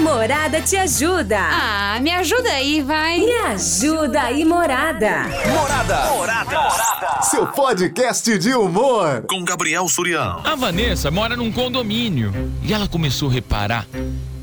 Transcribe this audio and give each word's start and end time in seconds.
Morada 0.00 0.62
te 0.62 0.76
ajuda. 0.76 1.38
Ah, 1.38 1.98
me 2.00 2.10
ajuda 2.10 2.50
aí, 2.50 2.80
vai. 2.80 3.18
Me 3.18 3.32
ajuda 3.32 4.22
aí, 4.22 4.44
Morada. 4.44 5.24
Morada. 5.54 6.10
Morada. 6.10 7.20
Seu 7.22 7.46
podcast 7.46 8.38
de 8.38 8.54
humor. 8.54 9.24
Com 9.28 9.44
Gabriel 9.44 9.86
Surião. 9.88 10.40
A 10.44 10.56
Vanessa 10.56 11.10
mora 11.10 11.36
num 11.36 11.52
condomínio 11.52 12.32
e 12.62 12.72
ela 12.72 12.88
começou 12.88 13.28
a 13.28 13.32
reparar 13.32 13.86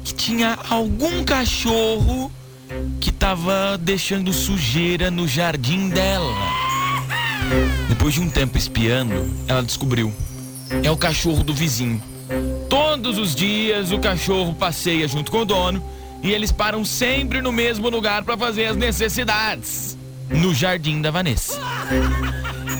que 0.03 0.13
tinha 0.13 0.57
algum 0.69 1.23
cachorro 1.23 2.31
que 3.01 3.11
tava 3.11 3.77
deixando 3.79 4.31
sujeira 4.31 5.09
no 5.09 5.27
jardim 5.27 5.89
dela. 5.89 6.35
Depois 7.89 8.13
de 8.13 8.21
um 8.21 8.29
tempo 8.29 8.57
espiando, 8.57 9.27
ela 9.47 9.63
descobriu. 9.63 10.13
É 10.83 10.91
o 10.91 10.97
cachorro 10.97 11.43
do 11.43 11.53
vizinho. 11.53 12.01
Todos 12.77 13.17
os 13.17 13.33
dias 13.33 13.91
o 13.91 13.97
cachorro 13.97 14.53
passeia 14.53 15.07
junto 15.07 15.31
com 15.31 15.39
o 15.39 15.45
dono 15.45 15.83
e 16.21 16.31
eles 16.31 16.51
param 16.51 16.85
sempre 16.85 17.41
no 17.41 17.51
mesmo 17.51 17.89
lugar 17.89 18.23
para 18.23 18.37
fazer 18.37 18.65
as 18.65 18.77
necessidades 18.77 19.97
no 20.29 20.53
jardim 20.53 21.01
da 21.01 21.09
Vanessa. 21.09 21.59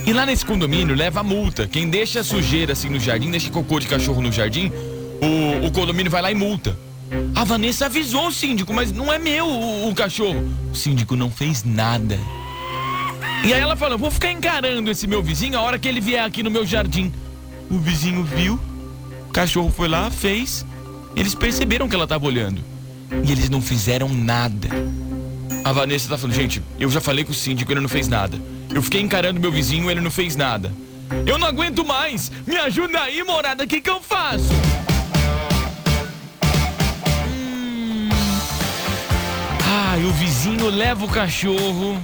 E 0.06 0.12
lá 0.12 0.24
nesse 0.24 0.46
condomínio 0.46 0.94
leva 0.94 1.24
multa. 1.24 1.66
Quem 1.66 1.90
deixa 1.90 2.22
sujeira 2.22 2.74
assim 2.74 2.88
no 2.88 3.00
jardim, 3.00 3.28
deixa 3.28 3.50
cocô 3.50 3.80
de 3.80 3.88
cachorro 3.88 4.22
no 4.22 4.30
jardim, 4.30 4.70
o, 5.20 5.66
o 5.66 5.72
condomínio 5.72 6.12
vai 6.12 6.22
lá 6.22 6.30
e 6.30 6.34
multa. 6.34 6.78
A 7.34 7.42
Vanessa 7.42 7.86
avisou 7.86 8.28
o 8.28 8.32
síndico, 8.32 8.72
mas 8.72 8.92
não 8.92 9.12
é 9.12 9.18
meu 9.18 9.46
o, 9.46 9.90
o 9.90 9.94
cachorro. 9.96 10.48
O 10.70 10.76
síndico 10.76 11.16
não 11.16 11.28
fez 11.28 11.64
nada. 11.64 12.16
E 13.44 13.52
aí 13.52 13.60
ela 13.60 13.74
falou: 13.74 13.98
vou 13.98 14.12
ficar 14.12 14.30
encarando 14.30 14.92
esse 14.92 15.08
meu 15.08 15.24
vizinho 15.24 15.58
a 15.58 15.62
hora 15.62 15.76
que 15.76 15.88
ele 15.88 16.00
vier 16.00 16.24
aqui 16.24 16.44
no 16.44 16.52
meu 16.52 16.64
jardim. 16.64 17.12
O 17.68 17.78
vizinho 17.78 18.22
viu, 18.22 18.60
cachorro 19.38 19.70
foi 19.70 19.86
lá, 19.86 20.10
fez. 20.10 20.66
Eles 21.14 21.32
perceberam 21.32 21.88
que 21.88 21.94
ela 21.94 22.02
estava 22.02 22.26
olhando. 22.26 22.60
E 23.24 23.30
eles 23.30 23.48
não 23.48 23.62
fizeram 23.62 24.08
nada. 24.08 24.68
A 25.64 25.72
Vanessa 25.72 26.08
tá 26.08 26.18
falando, 26.18 26.34
gente, 26.34 26.60
eu 26.76 26.90
já 26.90 27.00
falei 27.00 27.24
com 27.24 27.30
o 27.30 27.34
síndico, 27.34 27.70
ele 27.70 27.80
não 27.80 27.88
fez 27.88 28.08
nada. 28.08 28.36
Eu 28.74 28.82
fiquei 28.82 29.00
encarando 29.00 29.38
meu 29.38 29.52
vizinho, 29.52 29.88
ele 29.88 30.00
não 30.00 30.10
fez 30.10 30.34
nada. 30.34 30.72
Eu 31.24 31.38
não 31.38 31.46
aguento 31.46 31.84
mais! 31.84 32.32
Me 32.48 32.56
ajuda 32.56 33.00
aí, 33.00 33.22
morada, 33.22 33.62
o 33.62 33.66
que, 33.68 33.80
que 33.80 33.88
eu 33.88 34.00
faço? 34.00 34.52
Hum... 37.28 38.08
Ai, 39.64 40.02
o 40.02 40.12
vizinho 40.14 40.68
leva 40.68 41.04
o 41.04 41.08
cachorro 41.08 41.96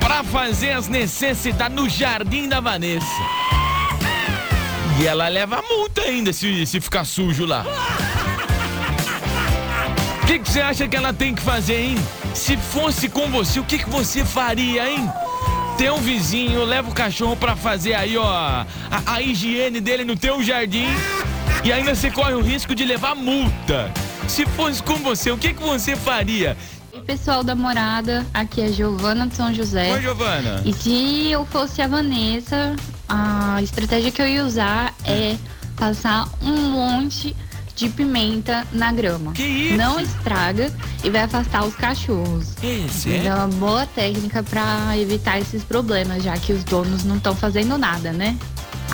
pra 0.00 0.24
fazer 0.24 0.72
as 0.72 0.88
necessidades 0.88 1.76
no 1.76 1.88
jardim 1.88 2.48
da 2.48 2.58
Vanessa. 2.58 3.61
E 5.02 5.06
ela 5.08 5.26
leva 5.26 5.60
multa 5.68 6.02
ainda 6.02 6.32
se, 6.32 6.64
se 6.64 6.80
ficar 6.80 7.04
sujo 7.04 7.44
lá. 7.44 7.64
O 10.22 10.26
que, 10.26 10.38
que 10.38 10.48
você 10.48 10.60
acha 10.60 10.86
que 10.86 10.94
ela 10.94 11.12
tem 11.12 11.34
que 11.34 11.42
fazer, 11.42 11.80
hein? 11.80 11.96
Se 12.32 12.56
fosse 12.56 13.08
com 13.08 13.28
você, 13.28 13.58
o 13.58 13.64
que, 13.64 13.78
que 13.78 13.90
você 13.90 14.24
faria, 14.24 14.88
hein? 14.88 15.10
Teu 15.76 15.96
vizinho 15.96 16.64
leva 16.64 16.88
o 16.88 16.94
cachorro 16.94 17.34
pra 17.34 17.56
fazer 17.56 17.94
aí, 17.94 18.16
ó, 18.16 18.24
a, 18.24 18.64
a 19.04 19.20
higiene 19.20 19.80
dele 19.80 20.04
no 20.04 20.14
teu 20.14 20.40
jardim 20.40 20.86
e 21.64 21.72
ainda 21.72 21.96
você 21.96 22.08
corre 22.08 22.34
o 22.34 22.40
risco 22.40 22.72
de 22.72 22.84
levar 22.84 23.16
multa. 23.16 23.92
Se 24.28 24.46
fosse 24.46 24.80
com 24.80 24.94
você, 24.98 25.32
o 25.32 25.36
que, 25.36 25.52
que 25.52 25.62
você 25.62 25.96
faria? 25.96 26.56
Oi, 27.02 27.06
pessoal 27.06 27.42
da 27.42 27.56
morada, 27.56 28.24
aqui 28.32 28.60
é 28.60 28.68
Giovana 28.68 29.26
de 29.26 29.34
São 29.34 29.52
José. 29.52 29.92
Oi, 29.92 30.00
Giovana. 30.02 30.62
E 30.64 30.72
se 30.72 31.32
eu 31.32 31.44
fosse 31.44 31.82
a 31.82 31.88
Vanessa, 31.88 32.76
a 33.08 33.60
estratégia 33.60 34.12
que 34.12 34.22
eu 34.22 34.28
ia 34.28 34.44
usar 34.44 34.94
é 35.04 35.36
passar 35.76 36.28
um 36.40 36.54
monte 36.70 37.34
de 37.74 37.88
pimenta 37.88 38.64
na 38.72 38.92
grama. 38.92 39.32
Que 39.32 39.42
isso? 39.42 39.76
Não 39.76 39.98
estraga 39.98 40.72
e 41.02 41.10
vai 41.10 41.22
afastar 41.22 41.64
os 41.64 41.74
cachorros. 41.74 42.50
Esse 42.62 43.12
É 43.12 43.26
é? 43.26 43.34
uma 43.34 43.48
boa 43.48 43.84
técnica 43.84 44.44
para 44.44 44.96
evitar 44.96 45.40
esses 45.40 45.64
problemas, 45.64 46.22
já 46.22 46.36
que 46.38 46.52
os 46.52 46.62
donos 46.62 47.02
não 47.02 47.16
estão 47.16 47.34
fazendo 47.34 47.76
nada, 47.76 48.12
né? 48.12 48.36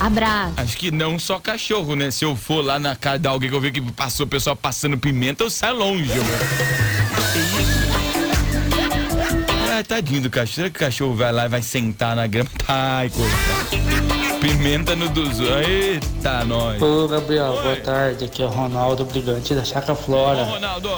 Abraço. 0.00 0.54
Acho 0.56 0.76
que 0.78 0.90
não 0.90 1.18
só 1.18 1.38
cachorro, 1.38 1.94
né? 1.94 2.10
Se 2.10 2.24
eu 2.24 2.34
for 2.34 2.64
lá 2.64 2.78
na 2.78 2.96
casa 2.96 3.18
de 3.18 3.28
alguém 3.28 3.50
que 3.50 3.54
eu 3.56 3.60
ver 3.60 3.70
que 3.72 3.82
passou 3.92 4.24
o 4.24 4.28
pessoal 4.28 4.56
passando 4.56 4.96
pimenta, 4.96 5.44
eu 5.44 5.50
saio 5.50 5.76
longe, 5.76 6.08
mano. 6.08 6.97
Ah, 9.78 9.84
tadinho 9.84 10.22
do 10.22 10.28
cachorro. 10.30 10.54
Será 10.56 10.70
que 10.70 10.76
o 10.76 10.80
cachorro 10.80 11.14
vai 11.14 11.30
lá 11.30 11.44
e 11.44 11.48
vai 11.48 11.62
sentar 11.62 12.16
na 12.16 12.26
grama? 12.26 12.50
Ai, 12.66 13.08
coitado. 13.10 14.40
Pimenta 14.40 14.96
no 14.96 15.08
dos. 15.08 15.38
Eita, 15.38 16.44
nós. 16.44 16.82
Ô 16.82 17.06
Gabriel, 17.06 17.52
Oi. 17.52 17.62
boa 17.62 17.76
tarde. 17.76 18.24
Aqui 18.24 18.42
é 18.42 18.46
o 18.46 18.48
Ronaldo 18.48 19.04
Brigante 19.04 19.54
da 19.54 19.64
Chácara 19.64 19.92
Ô, 19.92 19.96
Flora. 19.96 20.42
Ronaldo. 20.42 20.90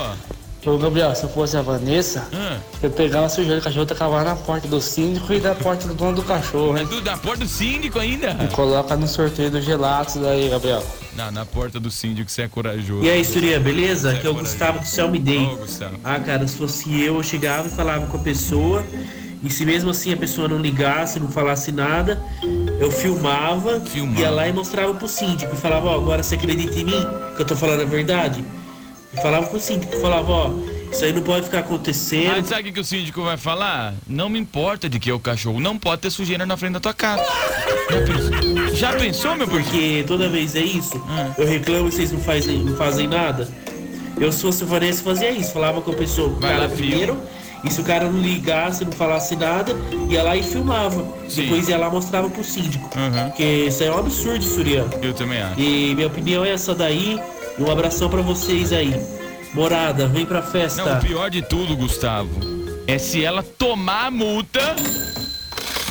Ô 0.65 0.79
Gabriel, 0.79 1.15
se 1.15 1.25
eu 1.25 1.29
fosse 1.29 1.59
a 1.59 1.63
Vanessa, 1.63 2.27
Ah, 2.33 2.59
eu 2.83 2.91
pegava 2.91 3.27
a 3.27 3.29
sujeira 3.29 3.61
do 3.61 3.65
cachorro, 3.65 3.85
tacava 3.87 4.25
na 4.25 4.35
porta 4.37 4.67
do 4.69 4.81
síndico 4.81 5.31
e 5.33 5.41
da 5.41 5.55
porta 5.55 5.87
do 5.87 5.95
dono 5.95 6.17
do 6.17 6.23
cachorro, 6.23 6.77
é 6.77 6.81
hein? 6.81 6.87
do, 6.87 7.01
da 7.03 7.17
porta 7.19 7.45
do 7.45 7.49
síndico 7.49 7.99
ainda? 7.99 8.37
E 8.43 8.49
coloca 8.49 8.95
no 8.97 9.07
sorteio 9.07 9.51
do 9.51 9.61
gelatos 9.61 10.23
aí, 10.25 10.49
Gabriel. 10.51 10.83
Não, 11.17 11.31
na 11.31 11.45
porta 11.45 11.79
do 11.81 11.91
síndico 11.91 12.31
você 12.31 12.43
é 12.43 12.49
corajoso. 12.49 13.05
E 13.05 13.11
aí, 13.11 13.25
Surya, 13.25 13.59
beleza? 13.61 14.13
É, 14.13 14.17
Aqui 14.17 14.27
é 14.27 14.31
o 14.31 14.35
corajoso. 14.35 14.53
Gustavo 14.59 14.79
do 14.81 14.87
Céu 14.87 15.09
Me. 15.11 15.19
Ô, 15.39 15.57
Gustavo. 15.57 15.97
Ah, 16.05 16.19
cara, 16.21 16.47
se 16.47 16.57
fosse 16.57 17.01
eu, 17.03 17.17
eu 17.17 17.23
chegava 17.23 17.69
e 17.69 17.71
falava 17.71 18.07
com 18.07 18.17
a 18.17 18.21
pessoa. 18.21 18.85
E 19.43 19.49
se 19.51 19.65
mesmo 19.65 19.91
assim 19.91 20.13
a 20.13 20.17
pessoa 20.19 20.47
não 20.49 20.59
ligasse, 20.59 21.19
não 21.19 21.29
falasse 21.31 21.73
nada, 21.73 22.23
eu 22.79 22.91
filmava, 22.91 23.81
Filmava. 23.81 24.21
ia 24.21 24.31
lá 24.31 24.47
e 24.47 24.53
mostrava 24.53 24.93
pro 24.95 25.09
síndico. 25.09 25.55
E 25.55 25.59
falava, 25.59 25.87
ó, 25.89 25.95
agora 25.97 26.23
você 26.23 26.35
acredita 26.35 26.79
em 26.79 26.85
mim? 26.85 27.07
Que 27.37 27.43
eu 27.43 27.47
tô 27.47 27.57
falando 27.57 27.81
a 27.81 27.85
verdade? 27.87 28.45
E 29.13 29.17
falava 29.23 29.47
pro 29.47 29.59
síndico, 29.59 29.97
falava, 29.99 30.31
ó, 30.31 30.51
isso 30.93 31.03
aí 31.05 31.13
não 31.15 31.23
pode 31.23 31.47
ficar 31.47 31.59
Ah, 31.59 31.61
acontecendo. 31.63 32.47
sabe 32.47 32.61
o 32.61 32.65
que 32.67 32.73
que 32.73 32.81
o 32.81 32.85
síndico 32.85 33.23
vai 33.23 33.39
falar? 33.39 33.95
Não 34.07 34.29
me 34.29 34.39
importa 34.39 34.91
de 34.91 35.01
que 35.01 35.09
é 35.09 35.15
o 35.15 35.19
cachorro, 35.19 35.59
não 35.59 35.79
pode 35.79 36.03
ter 36.03 36.11
sujeira 36.11 36.45
na 36.45 36.57
frente 36.59 36.75
da 36.75 36.81
tua 36.81 36.93
casa. 36.95 37.25
Já 38.81 38.93
pensou, 38.95 39.37
meu 39.37 39.47
porquê? 39.47 39.65
Porque 39.71 40.05
toda 40.07 40.29
vez 40.29 40.57
é 40.57 40.61
isso, 40.61 41.01
Ah. 41.09 41.31
eu 41.39 41.47
reclamo 41.47 41.89
e 41.89 41.93
vocês 41.93 42.11
não 42.13 42.21
fazem, 42.21 42.59
não 42.59 42.77
fazem 42.77 43.07
nada. 43.07 43.49
Eu, 44.19 44.31
se 44.33 44.43
fosse 44.43 44.65
o 44.65 44.67
Vanessa, 44.67 45.03
fazia 45.03 45.31
isso. 45.31 45.53
Falava 45.53 45.81
com 45.81 45.91
a 45.93 45.95
pessoa, 45.95 46.29
Vai 46.41 46.59
lá, 46.59 46.69
primeiro. 46.69 47.17
E 47.63 47.71
se 47.71 47.81
o 47.81 47.85
cara 47.85 48.09
não 48.09 48.21
ligasse, 48.21 48.85
não 48.85 48.93
falasse 48.93 49.37
nada, 49.37 49.75
ia 50.09 50.23
lá 50.23 50.37
e 50.37 50.43
filmava. 50.43 51.07
Sim. 51.29 51.43
Depois 51.43 51.69
ia 51.69 51.77
lá 51.79 51.89
e 51.89 51.91
mostrava 51.91 52.29
pro 52.31 52.43
síndico. 52.43 52.89
Uhum. 52.99 53.29
Porque 53.29 53.43
isso 53.43 53.83
é 53.83 53.91
um 53.91 53.99
absurdo, 53.99 54.43
Suriano. 54.45 54.91
Eu 55.03 55.13
também 55.13 55.41
acho. 55.43 55.61
E 55.61 55.95
minha 55.95 56.07
opinião 56.07 56.45
é 56.45 56.51
essa 56.53 56.75
daí. 56.75 57.19
E 57.59 57.63
um 57.63 57.71
abração 57.71 58.09
pra 58.09 58.23
vocês 58.23 58.73
aí. 58.73 58.95
Morada, 59.55 60.07
vem 60.07 60.25
pra 60.25 60.41
festa. 60.43 60.83
Não, 60.85 60.99
o 60.99 61.01
pior 61.01 61.29
de 61.31 61.43
tudo, 61.43 61.77
Gustavo, 61.77 62.31
é 62.87 62.97
se 62.99 63.23
ela 63.25 63.43
tomar 63.43 64.07
a 64.07 64.11
multa 64.11 64.75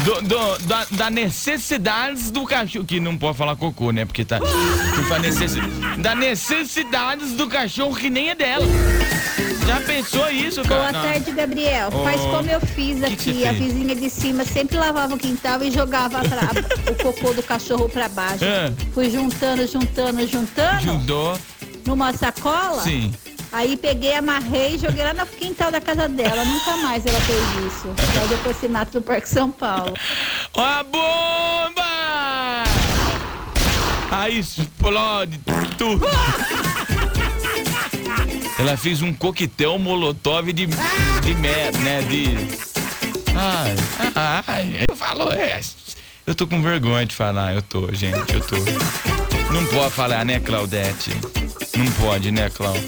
do, 0.03 0.21
do- 0.21 0.57
da, 0.67 0.85
da 0.91 1.09
necessidades 1.09 2.31
do 2.31 2.45
cachorro. 2.45 2.85
Que 2.85 2.99
não 2.99 3.17
pode 3.17 3.37
falar 3.37 3.55
cocô, 3.55 3.91
né? 3.91 4.05
Porque 4.05 4.23
tá. 4.25 4.39
que 4.39 5.03
faz 5.03 5.21
necessi- 5.21 5.61
da 5.99 6.15
necessidades 6.15 7.33
do 7.33 7.47
cachorro 7.47 7.95
que 7.95 8.09
nem 8.09 8.29
é 8.29 8.35
dela. 8.35 8.65
Já 9.67 9.81
pensou 9.81 10.31
isso, 10.31 10.63
cara? 10.63 10.81
Boa 10.81 10.91
Não. 10.91 11.01
tarde, 11.03 11.31
Gabriel. 11.31 11.89
Ô, 11.93 12.03
Faz 12.03 12.21
como 12.21 12.49
eu 12.49 12.59
fiz 12.59 12.99
que 13.03 13.15
que 13.15 13.29
aqui. 13.31 13.47
a 13.47 13.51
vizinha 13.51 13.95
de 13.95 14.09
cima 14.09 14.43
sempre 14.43 14.77
lavava 14.77 15.13
o 15.13 15.17
quintal 15.17 15.61
e 15.63 15.69
jogava 15.69 16.21
pra- 16.21 16.49
o 16.91 16.95
cocô 17.03 17.33
do 17.33 17.43
cachorro 17.43 17.87
pra 17.87 18.09
baixo. 18.09 18.43
É. 18.43 18.71
Fui 18.93 19.09
juntando, 19.11 19.67
juntando, 19.67 20.25
juntando 20.27 20.81
Judô, 20.81 21.37
numa 21.85 22.11
sacola. 22.13 22.81
sim. 22.81 23.13
Aí 23.51 23.75
peguei, 23.75 24.13
amarrei 24.13 24.75
e 24.75 24.77
joguei 24.77 25.03
lá 25.03 25.13
no 25.13 25.25
quintal 25.25 25.71
da 25.71 25.81
casa 25.81 26.07
dela. 26.07 26.45
Nunca 26.45 26.77
mais 26.77 27.05
ela 27.05 27.19
fez 27.21 27.41
isso. 27.65 27.87
Aí 28.21 28.27
depois 28.27 28.57
Sinato 28.57 28.99
do 28.99 29.01
Parque 29.01 29.27
São 29.27 29.49
Paulo. 29.49 29.93
A 30.55 30.83
bomba! 30.83 32.63
Aí 34.11 34.39
explode 34.39 35.39
tudo. 35.77 36.05
Ela 38.59 38.75
fez 38.75 39.01
um 39.01 39.13
coquetel 39.13 39.79
molotov 39.79 40.51
de, 40.51 40.67
de 40.67 41.35
mer, 41.35 41.73
né? 41.77 42.01
De. 42.03 42.35
Ai, 43.35 43.75
ai, 44.15 44.85
eu 44.87 44.95
falo, 44.95 45.31
é. 45.31 45.59
Eu 46.27 46.35
tô 46.35 46.45
com 46.45 46.61
vergonha 46.61 47.05
de 47.05 47.15
falar, 47.15 47.55
eu 47.55 47.61
tô, 47.61 47.91
gente, 47.93 48.33
eu 48.33 48.41
tô. 48.41 48.57
Não 49.53 49.65
pode 49.67 49.93
falar, 49.93 50.25
né, 50.25 50.39
Claudete? 50.39 51.11
Não 51.75 51.91
pode, 51.93 52.31
né, 52.31 52.49
Cláudio? 52.49 52.83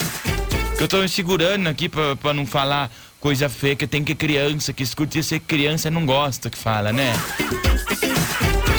Eu 0.81 0.87
tô 0.87 0.97
me 0.97 1.07
segurando 1.07 1.67
aqui 1.67 1.87
pra, 1.87 2.15
pra 2.15 2.33
não 2.33 2.43
falar 2.43 2.89
coisa 3.19 3.47
feia, 3.47 3.75
que 3.75 3.85
tem 3.85 4.03
que 4.03 4.15
criança, 4.15 4.73
que 4.73 4.81
escuta 4.81 5.19
aí, 5.19 5.39
criança 5.39 5.91
não 5.91 6.07
gosta 6.07 6.49
que 6.49 6.57
fala, 6.57 6.91
né? 6.91 7.13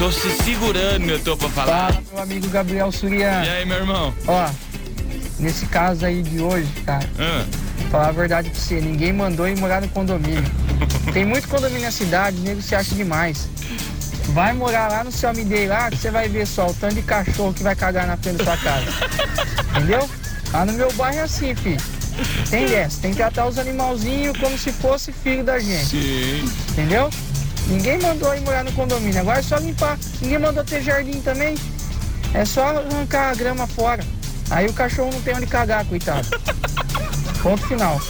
Tô 0.00 0.10
se 0.10 0.28
segurando, 0.42 1.08
eu 1.08 1.20
tô 1.20 1.36
pra 1.36 1.48
falar. 1.50 1.92
Fala, 1.92 2.04
meu 2.12 2.22
amigo 2.24 2.48
Gabriel 2.48 2.90
Surian. 2.90 3.44
E 3.44 3.48
aí, 3.48 3.64
meu 3.64 3.76
irmão? 3.76 4.12
Ó, 4.26 4.50
nesse 5.38 5.64
caso 5.66 6.04
aí 6.04 6.24
de 6.24 6.40
hoje, 6.40 6.66
cara, 6.84 7.08
Ah, 7.20 7.46
falar 7.88 8.08
a 8.08 8.12
verdade 8.12 8.50
pra 8.50 8.58
você, 8.58 8.80
ninguém 8.80 9.12
mandou 9.12 9.46
ir 9.46 9.56
morar 9.56 9.80
no 9.80 9.88
condomínio. 9.88 10.42
Tem 11.14 11.24
muito 11.24 11.46
condomínio 11.46 11.82
na 11.82 11.92
cidade, 11.92 12.36
nego 12.38 12.60
se 12.60 12.74
acha 12.74 12.96
demais. 12.96 13.48
Vai 14.30 14.52
morar 14.52 14.90
lá 14.90 15.04
no 15.04 15.12
seu 15.12 15.30
Amidei 15.30 15.68
lá, 15.68 15.88
que 15.88 15.98
você 15.98 16.10
vai 16.10 16.28
ver 16.28 16.48
só 16.48 16.66
o 16.66 16.74
tanto 16.74 16.96
de 16.96 17.02
cachorro 17.02 17.54
que 17.54 17.62
vai 17.62 17.76
cagar 17.76 18.08
na 18.08 18.16
frente 18.16 18.38
da 18.38 18.44
sua 18.44 18.56
casa. 18.56 18.86
Entendeu? 19.70 20.10
Lá 20.52 20.64
no 20.64 20.72
meu 20.74 20.92
bairro 20.92 21.20
é 21.20 21.22
assim, 21.22 21.54
filho. 21.54 21.80
Tem 22.50 22.66
dessa, 22.66 23.00
tem 23.00 23.10
que 23.12 23.16
tratar 23.16 23.46
os 23.46 23.58
animalzinhos 23.58 24.36
como 24.38 24.56
se 24.58 24.70
fosse 24.70 25.12
filho 25.12 25.42
da 25.42 25.58
gente. 25.58 25.86
Sim. 25.86 26.44
Entendeu? 26.70 27.08
Ninguém 27.66 27.98
mandou 28.00 28.34
ir 28.34 28.40
morar 28.40 28.62
no 28.64 28.72
condomínio, 28.72 29.20
agora 29.20 29.38
é 29.38 29.42
só 29.42 29.56
limpar. 29.56 29.98
Ninguém 30.20 30.38
mandou 30.38 30.62
ter 30.62 30.82
jardim 30.82 31.20
também. 31.20 31.54
É 32.34 32.44
só 32.44 32.66
arrancar 32.66 33.30
a 33.30 33.34
grama 33.34 33.66
fora. 33.66 34.04
Aí 34.50 34.66
o 34.66 34.72
cachorro 34.72 35.10
não 35.12 35.22
tem 35.22 35.34
onde 35.34 35.46
cagar, 35.46 35.84
coitado. 35.86 36.28
Ponto 37.42 37.66
final. 37.66 38.00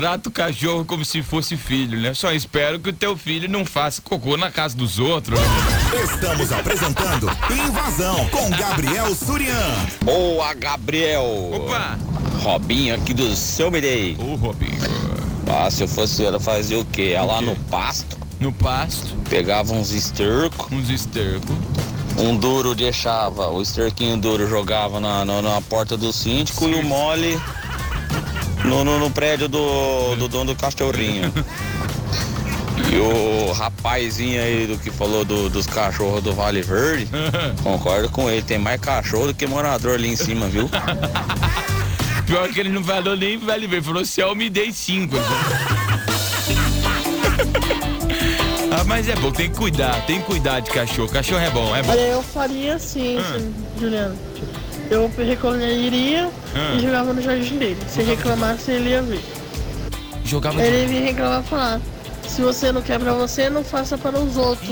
Trata 0.00 0.30
o 0.30 0.32
cachorro 0.32 0.82
como 0.82 1.04
se 1.04 1.22
fosse 1.22 1.58
filho, 1.58 2.00
né? 2.00 2.14
Só 2.14 2.32
espero 2.32 2.80
que 2.80 2.88
o 2.88 2.92
teu 2.92 3.18
filho 3.18 3.46
não 3.46 3.66
faça 3.66 4.00
cocô 4.00 4.34
na 4.34 4.50
casa 4.50 4.74
dos 4.74 4.98
outros. 4.98 5.38
Estamos 6.02 6.50
apresentando 6.50 7.30
Invasão 7.50 8.26
com 8.30 8.48
Gabriel 8.48 9.14
Surian. 9.14 9.76
Boa, 10.02 10.54
Gabriel! 10.54 11.50
Opa! 11.52 11.98
Robinho 12.38 12.94
aqui 12.94 13.12
do 13.12 13.36
seu 13.36 13.70
Midei. 13.70 14.16
Ô, 14.18 14.36
Robinho. 14.36 14.80
Ah, 15.46 15.70
se 15.70 15.82
eu 15.82 15.88
fosse 15.88 16.24
ela, 16.24 16.40
fazia 16.40 16.78
o 16.78 16.84
quê? 16.86 17.10
Ia 17.10 17.22
lá 17.22 17.42
no 17.42 17.54
pasto, 17.54 18.16
No 18.40 18.54
pasto, 18.54 19.14
pegava 19.28 19.74
uns 19.74 19.92
estercos, 19.92 20.72
uns 20.72 20.88
estercos. 20.88 21.54
um 22.16 22.34
duro 22.38 22.74
deixava, 22.74 23.50
o 23.50 23.60
esterquinho 23.60 24.16
duro 24.16 24.48
jogava 24.48 24.98
na, 24.98 25.26
na, 25.26 25.42
na 25.42 25.60
porta 25.60 25.94
do 25.94 26.10
síndico 26.10 26.66
e 26.66 26.74
o 26.74 26.82
mole 26.82 27.38
no, 28.64 28.84
no, 28.84 28.98
no 28.98 29.10
prédio 29.10 29.48
do, 29.48 30.16
do 30.16 30.28
dono 30.28 30.54
do 30.54 30.60
cachorrinho. 30.60 31.32
E 32.92 32.96
o 32.98 33.52
rapazinho 33.52 34.42
aí 34.42 34.66
do 34.66 34.76
que 34.78 34.90
falou 34.90 35.24
do- 35.24 35.48
dos 35.48 35.66
cachorros 35.66 36.22
do 36.22 36.32
Vale 36.32 36.62
Verde, 36.62 37.08
concordo 37.62 38.08
com 38.10 38.28
ele, 38.28 38.42
tem 38.42 38.58
mais 38.58 38.80
cachorro 38.80 39.28
do 39.28 39.34
que 39.34 39.46
morador 39.46 39.94
ali 39.94 40.08
em 40.08 40.16
cima, 40.16 40.46
viu? 40.48 40.68
Pior 42.26 42.48
que 42.48 42.58
ele 42.60 42.68
não 42.68 42.82
falou 42.84 43.16
nem 43.16 43.36
vale 43.38 43.66
ver, 43.66 43.82
falou 43.82 44.04
se 44.04 44.20
eu 44.20 44.34
me 44.36 44.48
dei 44.48 44.72
cinco. 44.72 45.16
ah, 48.72 48.84
mas 48.86 49.08
é 49.08 49.14
bom, 49.16 49.30
tem 49.32 49.50
que 49.50 49.56
cuidar, 49.56 50.04
tem 50.06 50.20
que 50.20 50.26
cuidar 50.26 50.60
de 50.60 50.70
cachorro. 50.70 51.08
Cachorro 51.08 51.40
é 51.40 51.50
bom, 51.50 51.74
é 51.74 51.82
bom. 51.82 51.90
Olha, 51.90 52.00
eu 52.00 52.22
faria 52.22 52.74
assim, 52.76 53.18
Ah. 53.18 53.38
Juliano. 53.80 54.16
Eu 54.90 55.10
recolheria 55.16 56.28
Ah. 56.54 56.74
e 56.76 56.80
jogava 56.80 57.12
no 57.12 57.22
jardim 57.22 57.56
dele. 57.58 57.78
Se 57.88 58.02
reclamasse, 58.02 58.70
ele 58.72 58.90
ia 58.90 59.02
ver. 59.02 59.20
Jogava 60.24 60.60
Ele 60.62 60.86
de... 60.86 60.92
ia 60.94 61.00
reclamar 61.06 61.40
e 61.42 61.44
falar: 61.48 61.80
se 62.26 62.40
você 62.40 62.72
não 62.72 62.82
quer 62.82 62.98
pra 62.98 63.12
você, 63.12 63.48
não 63.48 63.62
faça 63.64 63.96
para 63.96 64.18
os 64.18 64.36
outros. 64.36 64.68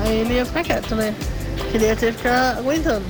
Aí 0.00 0.20
ele 0.20 0.34
ia 0.34 0.46
ficar 0.46 0.62
quieto, 0.64 0.94
né? 0.94 1.14
Que 1.70 1.76
ele 1.76 1.86
ia 1.86 1.96
ter 1.96 2.12
que 2.12 2.18
ficar 2.18 2.58
aguentando. 2.58 3.04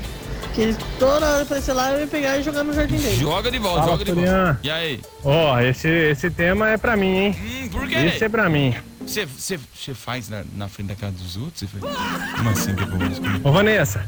Que 0.54 0.62
ele 0.62 0.76
toda 0.98 1.26
hora 1.26 1.42
aparecer 1.42 1.72
lá, 1.72 1.92
eu 1.92 2.00
ia 2.00 2.06
pegar 2.06 2.38
e 2.38 2.42
jogar 2.42 2.64
no 2.64 2.72
jardim 2.72 2.96
dele. 2.96 3.16
Joga 3.16 3.50
de 3.50 3.58
volta, 3.58 3.80
Fala, 3.82 3.92
joga 3.92 4.04
de 4.04 4.12
volta. 4.12 4.60
E 4.62 4.70
aí? 4.70 5.00
Ó, 5.22 5.60
esse, 5.60 5.88
esse 5.88 6.30
tema 6.30 6.70
é 6.70 6.76
pra 6.76 6.96
mim, 6.96 7.16
hein? 7.16 7.36
Hum, 7.64 7.69
por 7.69 7.84
Esse 7.84 7.96
é 7.96 8.10
quê? 8.19 8.28
pra 8.28 8.48
mim. 8.48 8.75
Você 9.06 9.26
você 9.26 9.94
faz 9.94 10.28
na, 10.28 10.42
na 10.56 10.69
frente 10.69 10.88
da 10.88 10.94
casa 10.96 11.12
dos 11.12 11.36
outros? 11.36 11.60
Você 11.60 11.66
faz? 11.78 12.32
Como 12.36 12.50
assim 12.50 12.75
que 12.75 12.82
é 12.82 12.86
bom? 12.86 13.48
Ô, 13.48 13.52
Vanessa, 13.52 14.04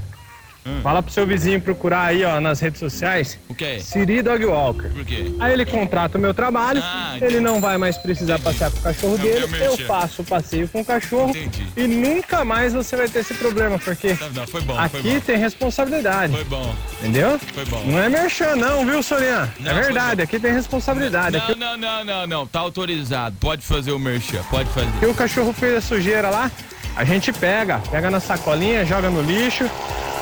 Hum. 0.67 0.81
fala 0.83 1.03
pro 1.03 1.11
seu 1.11 1.27
vizinho 1.27 1.61
procurar 1.61 2.03
aí, 2.07 2.23
ó, 2.23 2.39
nas 2.41 2.61
redes 2.61 2.79
sociais, 2.79 3.39
O 3.49 3.55
quê? 3.55 3.81
Siri 3.81 4.21
Dog 4.21 4.45
Walker. 4.45 4.89
Por 4.91 5.05
quê? 5.07 5.33
Aí 5.41 5.53
ele 5.55 5.65
contrata 5.65 6.19
o 6.19 6.21
meu 6.21 6.35
trabalho, 6.35 6.83
Ah, 6.85 7.17
ele 7.21 7.41
não 7.41 7.61
vai 7.61 7.79
mais 7.79 7.97
precisar 7.97 8.39
passear 8.39 8.71
com 8.71 8.79
o 8.79 8.83
cachorro 8.83 9.17
Não, 9.17 9.25
dele, 9.25 9.47
eu 9.63 9.77
faço 9.79 10.21
o 10.21 10.25
passeio 10.25 10.69
com 10.69 10.81
o 10.83 10.85
cachorro 10.85 11.31
Entendi. 11.31 11.67
e 11.77 11.87
nunca 11.87 12.45
mais 12.45 12.75
você 12.75 12.95
vai 12.95 13.09
ter 13.09 13.21
esse 13.21 13.33
problema, 13.35 13.79
porque 13.79 14.17
Não, 14.21 14.31
não, 14.31 14.47
foi 14.47 14.61
bom, 14.61 14.75
foi 14.75 15.01
aqui 15.01 15.15
bom. 15.15 15.21
tem 15.21 15.37
responsabilidade, 15.39 16.33
Foi 16.35 16.45
bom, 16.45 16.75
entendeu? 16.99 17.39
foi 17.55 17.65
bom. 17.65 17.83
Não 17.87 17.99
é 17.99 18.09
merchan 18.09 18.57
não, 18.57 18.85
viu, 18.85 19.03
Sorian? 19.03 19.49
Não, 19.61 19.71
É 19.71 19.75
foi 19.75 19.83
verdade, 19.85 20.23
aqui 20.23 20.39
tem 20.39 20.53
responsabilidade. 20.53 21.37
Não, 21.39 21.45
Aqui, 21.45 21.55
não, 21.59 21.77
não, 21.79 22.05
não, 22.05 22.27
não. 22.27 22.47
Tá 22.47 22.61
autorizado. 22.61 23.35
Pode 23.41 23.63
fazer 23.65 23.93
o 23.93 23.99
merchan, 23.99 24.43
pode 24.51 24.69
fazer. 24.71 24.89
aqui 24.89 25.07
o 25.07 25.15
cachorro 25.15 25.53
fez 25.53 25.77
a 25.77 25.81
sujeira 25.81 26.29
lá, 26.29 26.51
a 26.97 27.05
gente 27.05 27.33
pega, 27.33 27.81
pega 27.91 28.11
na 28.11 28.21
sacolinha, 28.21 28.85
joga 28.85 29.11
no 29.11 29.23
lixo, 29.23 29.69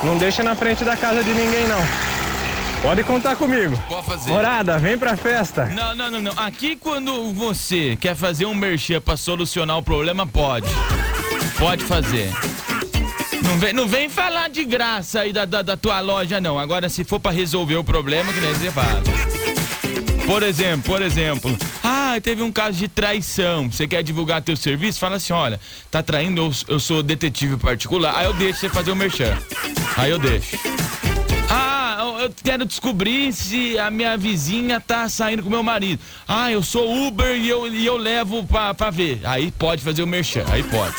não 0.03 0.17
deixa 0.17 0.43
na 0.43 0.55
frente 0.55 0.83
da 0.83 0.95
casa 0.95 1.23
de 1.23 1.31
ninguém 1.31 1.67
não. 1.67 1.79
Pode 2.81 3.03
contar 3.03 3.35
comigo. 3.35 3.77
Pode 3.89 4.05
fazer. 4.05 4.29
Morada, 4.29 4.77
vem 4.77 4.97
pra 4.97 5.17
festa. 5.17 5.65
Não, 5.65 5.93
não, 5.93 6.09
não, 6.09 6.21
não. 6.21 6.31
Aqui 6.37 6.77
quando 6.77 7.33
você 7.33 7.97
quer 7.99 8.15
fazer 8.15 8.45
um 8.45 8.55
merchan 8.55 9.01
pra 9.01 9.17
solucionar 9.17 9.77
o 9.77 9.83
problema, 9.83 10.25
pode. 10.25 10.67
Pode 11.57 11.83
fazer. 11.83 12.31
Não 13.43 13.57
vem, 13.57 13.73
não 13.73 13.87
vem 13.87 14.07
falar 14.07 14.49
de 14.49 14.63
graça 14.63 15.21
aí 15.21 15.33
da, 15.33 15.43
da, 15.43 15.61
da 15.61 15.75
tua 15.75 15.99
loja, 15.99 16.39
não. 16.39 16.57
Agora, 16.57 16.87
se 16.87 17.03
for 17.03 17.19
pra 17.19 17.31
resolver 17.31 17.75
o 17.75 17.83
problema, 17.83 18.31
que 18.31 18.39
nem 18.39 18.53
você 18.53 18.71
fala. 18.71 19.01
Por 20.29 20.43
exemplo, 20.43 20.83
por 20.93 21.01
exemplo, 21.01 21.57
ah, 21.83 22.15
teve 22.21 22.43
um 22.43 22.51
caso 22.51 22.77
de 22.77 22.87
traição. 22.87 23.67
Você 23.71 23.87
quer 23.87 24.03
divulgar 24.03 24.43
teu 24.43 24.55
serviço? 24.55 24.99
Fala 24.99 25.15
assim, 25.15 25.33
olha, 25.33 25.59
tá 25.89 26.03
traindo, 26.03 26.39
eu, 26.39 26.51
eu 26.75 26.79
sou 26.79 27.01
detetive 27.01 27.57
particular. 27.57 28.15
Aí 28.15 28.25
eu 28.27 28.33
deixo 28.33 28.59
você 28.59 28.69
fazer 28.69 28.91
o 28.91 28.95
merchan. 28.95 29.35
Aí 29.97 30.11
eu 30.11 30.19
deixo. 30.19 30.55
Ah, 31.49 31.97
eu- 32.01 32.19
eu 32.25 32.33
quero 32.43 32.63
descobrir 32.63 33.33
se 33.33 33.79
a 33.79 33.89
minha 33.89 34.15
vizinha 34.17 34.79
tá 34.79 35.09
saindo 35.09 35.41
com 35.41 35.49
meu 35.49 35.63
marido. 35.63 35.99
Ah, 36.27 36.51
eu 36.51 36.61
sou 36.61 37.07
Uber 37.07 37.35
e 37.35 37.49
eu, 37.49 37.67
e 37.73 37.83
eu 37.83 37.97
levo 37.97 38.43
pra, 38.45 38.71
pra 38.75 38.91
ver. 38.91 39.21
Aí 39.23 39.49
pode 39.51 39.81
fazer 39.81 40.03
o 40.03 40.07
merchan, 40.07 40.45
aí 40.51 40.61
pode. 40.61 40.93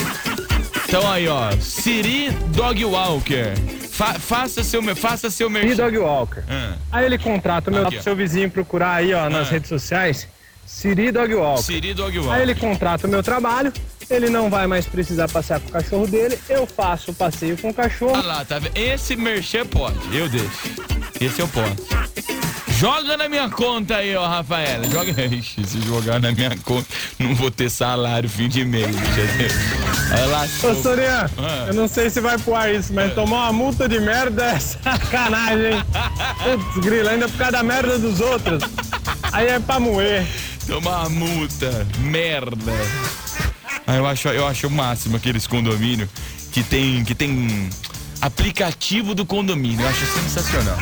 Então 0.89 1.09
aí, 1.09 1.29
ó, 1.29 1.53
Siri 1.61 2.31
Dog 2.53 2.85
Walker. 2.85 3.55
Fa- 4.01 4.19
faça 4.19 4.65
seu, 4.65 4.83
faça 4.97 5.29
seu 5.31 5.51
merchan. 5.51 5.77
Dog 5.77 5.99
Walker. 5.99 6.43
Ah, 6.49 6.73
Aí 6.91 7.05
ele 7.05 7.19
contrata 7.19 7.71
o 7.71 7.75
meu 7.75 7.87
Aqui, 7.87 8.03
seu 8.03 8.17
vizinho 8.17 8.51
procurar 8.51 8.95
aí, 8.95 9.13
ó, 9.13 9.29
nas 9.29 9.49
Ah. 9.49 9.51
redes 9.51 9.69
sociais, 9.69 10.27
Siri 10.65 11.13
Dog 11.13 11.35
Walker. 11.35 11.63
Siri 11.63 11.93
Dog 11.93 12.19
Walker. 12.19 12.33
Aí 12.35 12.43
ele 12.43 12.55
contrata 12.55 13.07
o 13.07 13.11
meu 13.11 13.23
trabalho, 13.23 13.71
ele 14.09 14.31
não 14.31 14.49
vai 14.49 14.67
mais 14.67 14.87
precisar 14.87 15.29
passear 15.29 15.61
com 15.61 15.69
o 15.69 15.73
cachorro 15.73 16.07
dele, 16.07 16.39
eu 16.49 16.67
faço 16.67 17.11
o 17.11 17.15
passeio 17.15 17.59
com 17.59 17.69
o 17.69 17.75
cachorro. 17.75 18.13
Olha 18.17 18.23
lá, 18.27 18.45
tá 18.45 18.59
vendo? 18.59 18.75
Esse 18.75 19.15
merchan 19.17 19.67
pode, 19.67 19.99
eu 20.17 20.29
deixo. 20.31 20.49
Esse 21.21 21.41
eu 21.41 21.49
posso. 21.49 21.77
Joga 22.79 23.19
na 23.19 23.29
minha 23.29 23.51
conta 23.51 23.97
aí, 23.97 24.17
ó, 24.17 24.27
Rafaela. 24.27 24.85
Joga. 24.89 25.13
Se 25.45 25.81
jogar 25.83 26.19
na 26.19 26.33
minha 26.33 26.57
conta, 26.65 26.89
não 27.19 27.35
vou 27.35 27.51
ter 27.51 27.69
salário 27.69 28.27
fim 28.31 28.49
de 28.49 28.65
mês. 28.65 28.87
entendeu? 28.89 29.51
Olha 30.13 30.27
lá. 30.27 30.45
Ô, 30.65 30.75
Sorian, 30.83 31.31
Ah. 31.39 31.65
eu 31.69 31.75
não 31.75 31.87
sei 31.89 32.11
se 32.11 32.21
vai 32.21 32.37
pro 32.39 32.55
ar 32.55 32.73
isso, 32.75 32.93
mas 32.93 33.13
tomar 33.15 33.45
uma 33.45 33.53
multa 33.53 33.89
de 33.89 34.01
merda 34.01 34.45
é 34.45 34.59
sacanagem, 34.61 35.75
hein? 35.75 35.85
Putz, 36.43 36.85
grila, 36.85 37.11
ainda 37.13 37.29
por 37.29 37.39
causa 37.39 37.53
da 37.53 37.63
merda 37.63 37.99
dos 37.99 38.21
outros. 38.21 38.63
Aí 39.33 39.47
é 39.49 39.59
pra 39.61 39.79
moer. 39.79 40.27
Tomar 40.67 41.07
uma 41.07 41.09
multa. 41.11 41.87
Merda. 42.01 42.73
Ah, 43.87 43.97
eu 43.97 44.07
acho, 44.07 44.29
eu 44.29 44.47
acho 44.47 44.67
o 44.67 44.71
máximo 44.71 45.17
aqueles 45.17 45.47
condomínios 45.47 46.09
que 46.53 46.63
tem, 46.63 47.05
que 47.05 47.15
tem 47.15 47.69
aplicativo 48.21 49.15
do 49.15 49.25
condomínio. 49.25 49.81
Eu 49.85 49.89
acho 49.89 50.05
sensacional. 50.07 50.77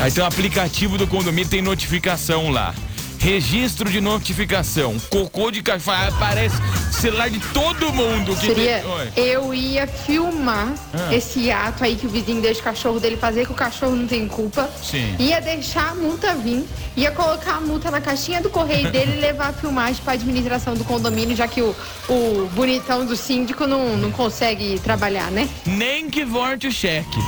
Aí 0.00 0.10
tem 0.10 0.22
o 0.22 0.26
aplicativo 0.26 0.96
do 0.98 1.06
condomínio, 1.06 1.48
tem 1.48 1.60
notificação 1.62 2.50
lá. 2.50 2.74
Registro 3.18 3.90
de 3.90 4.00
notificação. 4.00 4.96
Cocô 5.10 5.50
de 5.50 5.62
cachorro. 5.62 5.96
Aparece 6.08 6.56
celular 6.92 7.28
de 7.28 7.38
todo 7.52 7.92
mundo 7.92 8.34
que 8.36 8.46
Seria, 8.46 8.82
tem. 9.14 9.24
Eu 9.24 9.52
ia 9.54 9.86
filmar 9.86 10.72
Ah. 10.94 11.14
esse 11.14 11.50
ato 11.50 11.84
aí 11.84 11.96
que 11.96 12.06
o 12.06 12.08
vizinho 12.08 12.40
deixa 12.40 12.60
o 12.60 12.64
cachorro 12.64 12.98
dele 13.00 13.16
fazer, 13.16 13.44
que 13.46 13.52
o 13.52 13.54
cachorro 13.54 13.94
não 13.94 14.06
tem 14.06 14.26
culpa. 14.28 14.68
Sim. 14.82 15.14
Ia 15.18 15.40
deixar 15.40 15.90
a 15.90 15.94
multa 15.94 16.34
vir, 16.34 16.64
ia 16.96 17.10
colocar 17.10 17.56
a 17.56 17.60
multa 17.60 17.90
na 17.90 18.00
caixinha 18.00 18.40
do 18.40 18.50
correio 18.50 18.90
dele 18.92 19.16
e 19.16 19.20
levar 19.20 19.48
a 19.48 19.52
filmagem 19.52 20.02
pra 20.02 20.14
administração 20.14 20.74
do 20.74 20.84
condomínio, 20.84 21.36
já 21.36 21.46
que 21.46 21.60
o, 21.62 21.74
o 22.08 22.50
bonitão 22.54 23.04
do 23.04 23.16
síndico 23.16 23.66
não, 23.66 23.96
não 23.96 24.10
consegue 24.10 24.78
trabalhar, 24.80 25.30
né? 25.30 25.48
Nem 25.66 26.08
que 26.08 26.24
volte 26.24 26.66
o 26.66 26.72
cheque. 26.72 27.18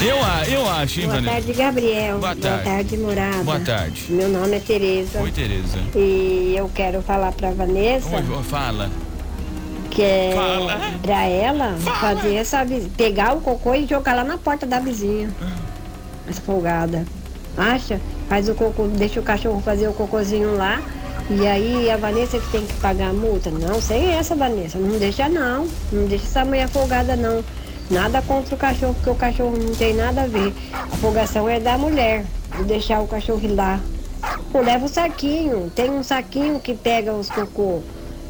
Eu, 0.00 0.16
eu 0.52 0.68
acho, 0.70 1.00
hein, 1.00 1.06
Boa 1.06 1.16
Vanessa? 1.16 1.32
tarde, 1.34 1.52
Gabriel. 1.52 2.18
Boa 2.18 2.36
tarde. 2.36 2.96
morada. 2.96 3.42
Boa 3.44 3.60
tarde. 3.60 4.04
Meu 4.10 4.28
nome 4.28 4.56
é 4.56 4.60
Tereza. 4.60 5.20
Oi, 5.20 5.30
Tereza. 5.32 5.78
E 5.96 6.54
eu 6.56 6.70
quero 6.72 7.02
falar 7.02 7.32
pra 7.32 7.50
Vanessa 7.50 8.08
Oi, 8.14 8.42
fala. 8.44 8.90
que 9.90 10.02
é 10.02 10.32
Fala. 10.34 10.78
pra 11.02 11.24
ela 11.24 11.76
fazer 12.00 12.34
essa 12.36 12.64
pegar 12.96 13.34
o 13.36 13.40
cocô 13.40 13.74
e 13.74 13.86
jogar 13.86 14.14
lá 14.14 14.22
na 14.24 14.38
porta 14.38 14.64
da 14.64 14.78
vizinha. 14.78 15.30
Essa 16.28 16.40
folgada. 16.42 17.04
Acha? 17.56 18.00
Faz 18.28 18.48
o 18.48 18.54
cocô, 18.54 18.86
deixa 18.86 19.18
o 19.18 19.22
cachorro 19.22 19.60
fazer 19.60 19.88
o 19.88 19.92
cocôzinho 19.92 20.56
lá. 20.56 20.80
E 21.30 21.46
aí 21.46 21.90
a 21.90 21.96
Vanessa 21.96 22.38
que 22.38 22.48
tem 22.52 22.64
que 22.64 22.74
pagar 22.74 23.10
a 23.10 23.12
multa. 23.12 23.50
Não, 23.50 23.82
sem 23.82 24.12
essa, 24.12 24.36
Vanessa. 24.36 24.78
Não 24.78 24.96
deixa 24.98 25.28
não. 25.28 25.66
Não 25.92 26.06
deixa 26.06 26.24
essa 26.24 26.44
mulher 26.44 26.68
folgada 26.68 27.16
não. 27.16 27.42
Nada 27.90 28.20
contra 28.20 28.54
o 28.54 28.58
cachorro, 28.58 28.94
porque 28.94 29.10
o 29.10 29.14
cachorro 29.14 29.56
não 29.56 29.74
tem 29.74 29.94
nada 29.94 30.22
a 30.22 30.26
ver. 30.26 30.52
A 30.72 30.96
folgação 30.96 31.48
é 31.48 31.58
da 31.58 31.78
mulher, 31.78 32.24
de 32.56 32.64
deixar 32.64 33.00
o 33.00 33.06
cachorro 33.06 33.40
ir 33.42 33.48
lá. 33.48 33.80
Pô, 34.52 34.60
leva 34.60 34.84
o 34.84 34.88
saquinho. 34.88 35.70
Tem 35.74 35.90
um 35.90 36.02
saquinho 36.02 36.60
que 36.60 36.74
pega 36.74 37.12
os 37.12 37.30
cocô. 37.30 37.80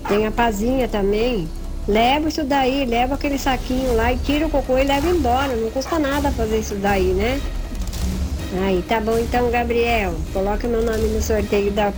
Tem 0.08 0.26
a 0.26 0.30
pazinha 0.30 0.86
também. 0.86 1.48
Leva 1.88 2.28
isso 2.28 2.44
daí, 2.44 2.84
leva 2.84 3.14
aquele 3.14 3.38
saquinho 3.38 3.96
lá 3.96 4.12
e 4.12 4.18
tira 4.18 4.46
o 4.46 4.50
cocô 4.50 4.78
e 4.78 4.84
leva 4.84 5.08
embora. 5.08 5.56
Não 5.56 5.70
custa 5.70 5.98
nada 5.98 6.30
fazer 6.30 6.58
isso 6.58 6.74
daí, 6.76 7.14
né? 7.14 7.40
Aí, 8.64 8.82
tá 8.86 9.00
bom 9.00 9.18
então, 9.18 9.50
Gabriel. 9.50 10.14
Coloca 10.32 10.68
meu 10.68 10.82
nome 10.82 11.08
no 11.08 11.22
sorteio 11.22 11.70
da, 11.72 11.92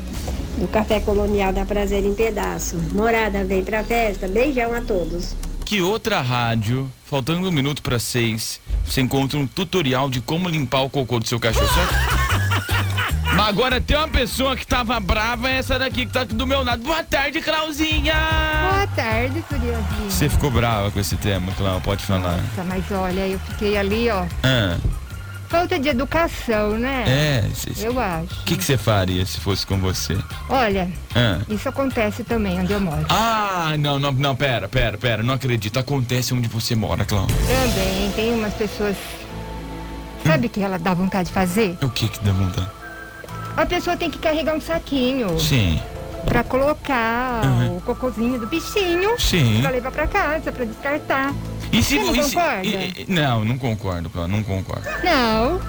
do 0.57 0.69
Café 0.69 1.01
Colonial 1.01 1.53
da 1.53 1.65
Prazer 1.65 2.05
em 2.05 2.15
Pedaço. 2.15 2.77
Morada, 2.93 3.45
vem 3.45 3.65
pra 3.65 3.85
festa. 3.85 4.27
Beijão 4.29 4.73
a 4.75 4.81
todos. 4.81 5.35
Que 5.71 5.81
outra 5.81 6.21
rádio, 6.21 6.91
faltando 7.05 7.49
um 7.49 7.53
minuto 7.53 7.81
para 7.81 7.97
seis, 8.01 8.61
você 8.85 9.03
encontra 9.03 9.39
um 9.39 9.47
tutorial 9.47 10.11
de 10.11 10.21
como 10.21 10.49
limpar 10.49 10.81
o 10.81 10.91
cocô 10.91 11.21
do 11.21 11.29
seu 11.29 11.39
cachorro? 11.39 11.69
Mas 13.37 13.49
agora 13.49 13.81
tem 13.81 13.97
uma 13.97 14.09
pessoa 14.09 14.57
que 14.57 14.67
tava 14.67 14.99
brava, 14.99 15.49
é 15.49 15.59
essa 15.59 15.79
daqui 15.79 16.07
que 16.07 16.13
tá 16.13 16.23
aqui 16.23 16.35
do 16.35 16.45
meu 16.45 16.65
lado. 16.65 16.83
Boa 16.83 17.05
tarde, 17.05 17.41
Clauzinha! 17.41 18.17
Boa 18.69 18.87
tarde, 18.89 19.45
Curiosinho. 19.49 20.11
Você 20.11 20.29
ficou 20.29 20.51
brava 20.51 20.91
com 20.91 20.99
esse 20.99 21.15
tema, 21.15 21.53
Clau, 21.53 21.81
pode 21.81 22.05
falar. 22.05 22.39
Nossa, 22.39 22.65
mas 22.65 22.91
olha, 22.91 23.29
eu 23.29 23.39
fiquei 23.39 23.77
ali, 23.77 24.11
ó. 24.11 24.27
Ah, 24.43 24.77
Falta 25.51 25.81
de 25.81 25.89
educação, 25.89 26.79
né? 26.79 27.05
é, 27.09 27.55
cê- 27.55 27.85
Eu 27.87 27.99
acho. 27.99 28.41
o 28.41 28.45
que 28.45 28.55
você 28.63 28.77
faria 28.79 29.27
se 29.27 29.41
fosse 29.41 29.67
com 29.67 29.79
você? 29.79 30.17
Olha, 30.49 30.89
Ah. 31.15 31.39
isso 31.49 31.69
acontece 31.69 32.23
também 32.23 32.61
onde 32.61 32.73
eu 32.73 32.79
moro. 32.81 33.05
Ah, 33.09 33.75
não, 33.77 33.99
não, 33.99 34.13
não, 34.13 34.37
pera, 34.37 34.69
pera, 34.69 34.97
pera, 34.97 35.23
não 35.25 35.35
acredito. 35.35 35.77
Acontece 35.79 36.33
onde 36.33 36.47
você 36.49 36.77
mora, 36.77 37.05
Clau. 37.05 37.27
Também 37.27 38.13
tem 38.15 38.33
umas 38.33 38.55
pessoas. 38.55 38.97
Sabe 40.25 40.47
o 40.47 40.51
que 40.51 40.61
ela 40.63 40.79
dá 40.79 40.95
vontade 40.95 41.29
de 41.29 41.35
fazer? 41.35 41.77
O 41.83 41.89
que 41.91 42.07
que 42.09 42.23
dá 42.25 42.31
vontade? 42.31 42.69
A 43.57 43.67
pessoa 43.67 43.97
tem 43.97 44.09
que 44.09 44.19
carregar 44.19 44.55
um 44.55 44.61
saquinho 44.61 45.37
Sim. 45.41 45.81
Pra 46.27 46.45
colocar 46.45 47.43
Uhum. 47.45 47.77
o 47.77 47.81
cocôzinho 47.81 48.39
do 48.39 48.47
bichinho 48.47 49.19
Sim. 49.19 49.61
pra 49.63 49.71
levar 49.71 49.91
pra 49.91 50.07
casa, 50.07 50.53
pra 50.53 50.65
descartar. 50.65 51.33
E 51.73 51.83
se 51.83 51.99
Você 51.99 52.05
não 52.05 52.17
e 52.17 52.23
se- 52.25 52.35
concorda? 52.35 52.67
e- 52.67 52.95
e- 52.99 53.07
não, 53.09 53.45
não 53.45 53.59
concordo, 53.59 54.11
não 54.29 54.43
concordo. 54.43 54.89
Não, 55.05 55.61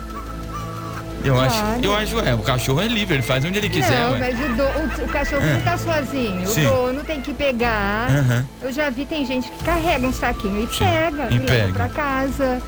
Eu 1.23 1.39
acho, 1.39 1.55
Claro. 1.59 1.79
eu 1.83 1.95
acho, 1.95 2.19
é, 2.21 2.33
o 2.33 2.39
cachorro 2.39 2.81
é 2.81 2.87
livre, 2.87 3.13
ele 3.13 3.21
faz 3.21 3.45
onde 3.45 3.55
ele 3.59 3.69
quiser, 3.69 3.91
não, 3.99 4.13
ué. 4.13 4.17
mas 4.17 4.39
o, 4.39 4.55
do- 4.55 4.63
o- 5.03 5.05
o 5.05 5.07
cachorro 5.07 5.43
Ah. 5.45 5.53
não 5.53 5.61
tá 5.61 5.77
sozinho. 5.77 6.47
Sim. 6.47 6.65
O 6.65 6.69
dono 6.71 7.03
tem 7.03 7.21
que 7.21 7.31
pegar. 7.31 8.07
Aham. 8.09 8.45
Eu 8.59 8.73
já 8.73 8.89
vi, 8.89 9.05
tem 9.05 9.23
gente 9.23 9.47
que 9.47 9.63
carrega 9.63 10.07
um 10.07 10.11
saquinho 10.11 10.63
e 10.63 10.67
pega, 10.67 11.27
e 11.29 11.35
e, 11.35 11.39
pega. 11.41 11.53
leva 11.65 11.73
pra 11.73 11.89
casa. 11.89 12.59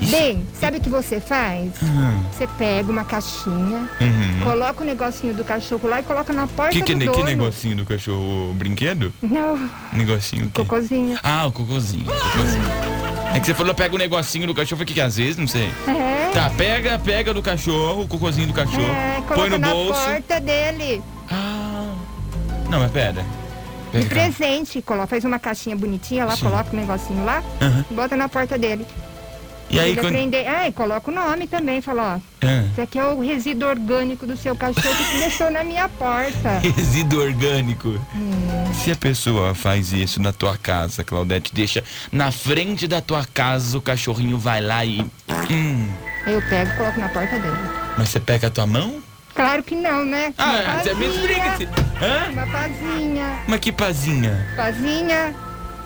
Bem, 0.00 0.46
sabe 0.60 0.78
o 0.78 0.80
que 0.80 0.88
você 0.90 1.20
faz? 1.20 1.70
Hum. 1.82 2.22
Você 2.32 2.46
pega 2.58 2.90
uma 2.90 3.04
caixinha, 3.04 3.88
Uhum. 4.00 4.40
coloca 4.42 4.82
o 4.82 4.86
negocinho 4.86 5.32
do 5.34 5.44
cachorro 5.44 5.88
lá 5.88 6.00
e 6.00 6.02
coloca 6.02 6.32
na 6.32 6.46
porta 6.46 6.72
Que, 6.72 6.82
que, 6.82 6.94
do 6.94 7.04
dono. 7.06 7.12
que 7.16 7.22
negocinho 7.22 7.76
do 7.76 7.84
cachorro? 7.86 8.50
O 8.50 8.54
brinquedo? 8.54 9.12
Não, 9.22 9.58
Negocinho 9.92 10.46
o 10.46 10.50
quê? 10.50 10.62
cocôzinho. 10.62 11.18
Ah, 11.22 11.46
o 11.46 11.52
cocôzinho. 11.52 12.04
cocôzinho. 12.04 12.64
É 13.34 13.40
que 13.40 13.46
você 13.46 13.54
falou 13.54 13.74
pega 13.74 13.94
o 13.94 13.98
negocinho 13.98 14.46
do 14.46 14.54
cachorro, 14.54 14.84
que 14.84 14.94
que 14.94 15.00
às 15.00 15.16
vezes, 15.16 15.36
não 15.36 15.46
sei. 15.48 15.68
É. 15.88 16.30
Tá, 16.32 16.50
pega, 16.56 16.98
pega 16.98 17.32
do 17.34 17.42
cachorro, 17.42 18.02
o 18.02 18.08
cocôzinho 18.08 18.46
do 18.48 18.52
cachorro, 18.52 18.82
É, 18.82 19.14
põe 19.26 19.36
coloca 19.36 19.50
no 19.50 19.58
na 19.58 19.68
bolso. 19.70 20.00
porta 20.04 20.40
dele. 20.40 21.02
Não, 22.68 22.80
mas 22.80 22.90
pera. 22.90 23.24
De 23.92 24.04
presente, 24.06 24.82
coloca, 24.82 25.06
faz 25.06 25.24
uma 25.24 25.38
caixinha 25.38 25.76
bonitinha 25.76 26.24
lá, 26.24 26.34
Sim. 26.36 26.42
coloca 26.46 26.72
o 26.72 26.76
negocinho 26.76 27.24
lá, 27.24 27.42
e 27.90 27.94
bota 27.94 28.16
na 28.16 28.28
porta 28.28 28.58
dele. 28.58 28.84
E 29.74 29.80
aí 29.80 29.94
quando. 29.94 30.06
aprender. 30.06 30.46
Ah, 30.46 30.68
e 30.68 30.72
coloca 30.72 31.10
o 31.10 31.14
nome 31.14 31.46
também, 31.46 31.80
fala, 31.80 32.16
ó. 32.16 32.46
Ah. 32.46 32.64
Isso 32.70 32.80
aqui 32.80 32.98
é 32.98 33.04
o 33.04 33.20
resíduo 33.20 33.68
orgânico 33.68 34.26
do 34.26 34.36
seu 34.36 34.54
cachorro 34.54 34.94
que 35.10 35.18
deixou 35.18 35.50
na 35.50 35.64
minha 35.64 35.88
porta. 35.88 36.60
Resíduo 36.76 37.22
orgânico. 37.22 37.88
Hum. 38.14 38.72
Se 38.72 38.92
a 38.92 38.96
pessoa 38.96 39.54
faz 39.54 39.92
isso 39.92 40.20
na 40.22 40.32
tua 40.32 40.56
casa, 40.56 41.02
Claudete, 41.02 41.52
deixa 41.54 41.82
na 42.12 42.30
frente 42.30 42.86
da 42.86 43.00
tua 43.00 43.24
casa, 43.24 43.76
o 43.76 43.82
cachorrinho 43.82 44.38
vai 44.38 44.60
lá 44.60 44.84
e. 44.84 45.00
Hum. 45.50 45.88
Eu 46.26 46.40
pego 46.42 46.70
e 46.70 46.76
coloco 46.76 47.00
na 47.00 47.08
porta 47.08 47.38
dele. 47.38 47.56
Mas 47.98 48.08
você 48.08 48.20
pega 48.20 48.46
a 48.46 48.50
tua 48.50 48.66
mão? 48.66 49.02
Claro 49.34 49.62
que 49.64 49.74
não, 49.74 50.04
né? 50.04 50.32
Ah, 50.38 50.80
você 50.82 50.94
me 50.94 51.06
explica. 51.06 51.58
Hã? 52.00 52.30
Uma 52.30 52.46
pazinha. 52.46 53.38
Mas 53.48 53.60
que 53.60 53.72
pazinha? 53.72 54.46
Pazinha, 54.56 55.34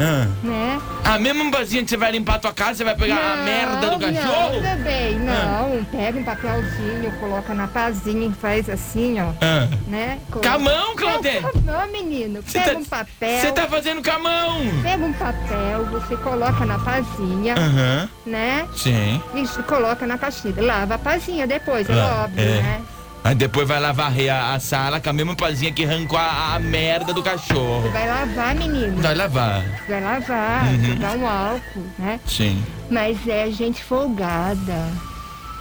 Hã? 0.01 0.29
né? 0.45 0.81
A 1.05 1.19
mesma 1.19 1.51
pazinha 1.51 1.83
que 1.83 1.91
você 1.91 1.97
vai 1.97 2.13
limpar 2.13 2.35
a 2.37 2.39
tua 2.39 2.53
casa, 2.53 2.75
você 2.77 2.85
vai 2.85 2.95
pegar 2.95 3.17
a 3.17 3.37
Não, 3.37 3.45
merda 3.45 3.91
do 3.91 3.99
cachorro? 3.99 4.55
Não, 4.55 4.63
também, 4.63 5.19
não. 5.19 5.85
Pega 5.91 6.19
um 6.19 6.23
papelzinho, 6.25 7.13
coloca 7.19 7.55
na 7.55 7.67
pazinha 7.67 8.29
e 8.29 8.33
faz 8.33 8.69
assim, 8.69 9.17
ó. 9.21 9.31
Ah. 9.41 9.67
Né? 9.89 10.19
Com 10.31 10.47
a 10.47 10.59
mão, 10.59 10.95
Claudete? 10.97 11.45
Não, 11.65 11.87
menino. 11.91 12.43
Você 12.43 12.59
Pega 12.61 12.73
tá- 12.75 12.79
um 12.79 12.85
papel. 12.85 13.41
Você 13.41 13.53
tá 13.53 13.67
fazendo 13.67 14.03
com 14.03 14.11
a 14.11 14.19
mão? 14.19 14.61
Pega 14.83 15.05
um 15.05 15.13
papel, 15.15 15.87
você 15.91 16.17
coloca 16.19 16.65
na 16.67 16.79
pazinha, 16.79 17.55
Aham. 17.55 18.09
né? 18.27 18.69
Sim. 18.77 19.21
E 19.35 19.63
coloca 19.63 20.07
na 20.07 20.17
caixinha. 20.19 20.55
Lava 20.59 20.95
a 20.95 20.99
pazinha 20.99 21.47
depois, 21.47 21.89
é 21.89 21.95
Lá, 21.95 22.25
óbvio, 22.25 22.45
é. 22.45 22.63
né? 22.63 22.81
Aí 23.25 23.35
depois 23.35 23.67
vai 23.69 23.79
lá 23.81 23.93
varrer 23.93 24.33
a, 24.33 24.55
a 24.55 24.61
sala 24.61 25.01
com 25.01 25.11
a 25.11 25.13
mesma 25.13 25.35
pazinha 25.35 25.73
que 25.73 25.85
arrancou 25.85 26.19
a, 26.19 26.55
a 26.55 26.59
merda 26.59 27.13
do 27.13 27.23
Você 27.23 27.29
cachorro. 27.31 27.91
vai 27.91 28.07
lavar, 28.09 28.55
menino. 28.55 29.03
Vai 29.03 29.15
lavar. 29.15 29.63
Vai 29.89 30.01
lavar, 30.01 30.65
Uhum. 30.69 30.85
jogar 30.85 31.17
um 31.19 31.27
álcool, 31.27 31.87
né? 31.99 32.21
Sim. 32.27 32.63
Mas 32.91 33.27
é 33.29 33.51
gente 33.51 33.83
folgada, 33.85 34.89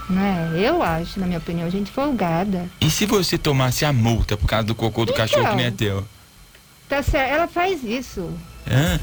né? 0.08 0.50
Eu 0.56 0.82
acho, 0.82 1.20
na 1.20 1.26
minha 1.26 1.38
opinião, 1.38 1.68
gente 1.70 1.90
folgada. 1.90 2.64
E 2.80 2.88
se 2.90 3.04
você 3.04 3.36
tomasse 3.36 3.84
a 3.84 3.92
multa 3.92 4.36
por 4.36 4.46
causa 4.46 4.64
do 4.64 4.74
cocô 4.74 5.04
do 5.04 5.12
cachorro 5.12 5.48
que 5.50 5.56
nem 5.56 5.66
é 5.66 5.70
teu? 5.70 6.06
Tá 6.88 7.02
certo, 7.02 7.30
ela 7.34 7.46
faz 7.46 7.84
isso. 7.84 8.30
Hã? 8.70 8.98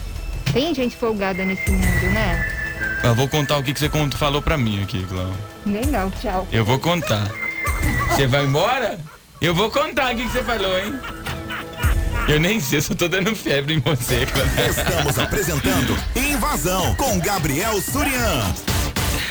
Tem 0.52 0.74
gente 0.74 0.96
folgada 0.96 1.44
nesse 1.46 1.70
mundo, 1.70 2.10
né? 2.14 2.52
Eu 3.04 3.14
vou 3.14 3.28
contar 3.28 3.58
o 3.58 3.64
que, 3.64 3.74
que 3.74 3.80
você 3.80 3.90
falou 4.18 4.42
pra 4.42 4.58
mim 4.58 4.82
aqui. 4.82 5.06
Nem 5.66 5.86
não, 5.86 6.10
tchau. 6.10 6.48
Eu 6.52 6.66
vou 6.66 6.80
contar. 6.80 7.30
Você 8.10 8.28
vai 8.28 8.46
embora? 8.46 8.98
Eu 9.42 9.54
vou 9.54 9.70
contar 9.70 10.14
o 10.14 10.18
que, 10.18 10.24
você 10.28 10.44
falou, 10.44 10.78
hein? 10.80 11.00
Eu 12.28 12.40
nem 12.40 12.60
sei, 12.60 12.82
só 12.82 12.96
tô 12.96 13.08
dando 13.08 13.36
febre 13.36 13.76
em 13.76 13.80
você. 13.80 14.26
Estamos 14.70 15.20
apresentando 15.20 15.96
Invasão 16.16 16.96
com 16.96 17.20
Gabriel 17.20 17.80
Surian. 17.82 18.42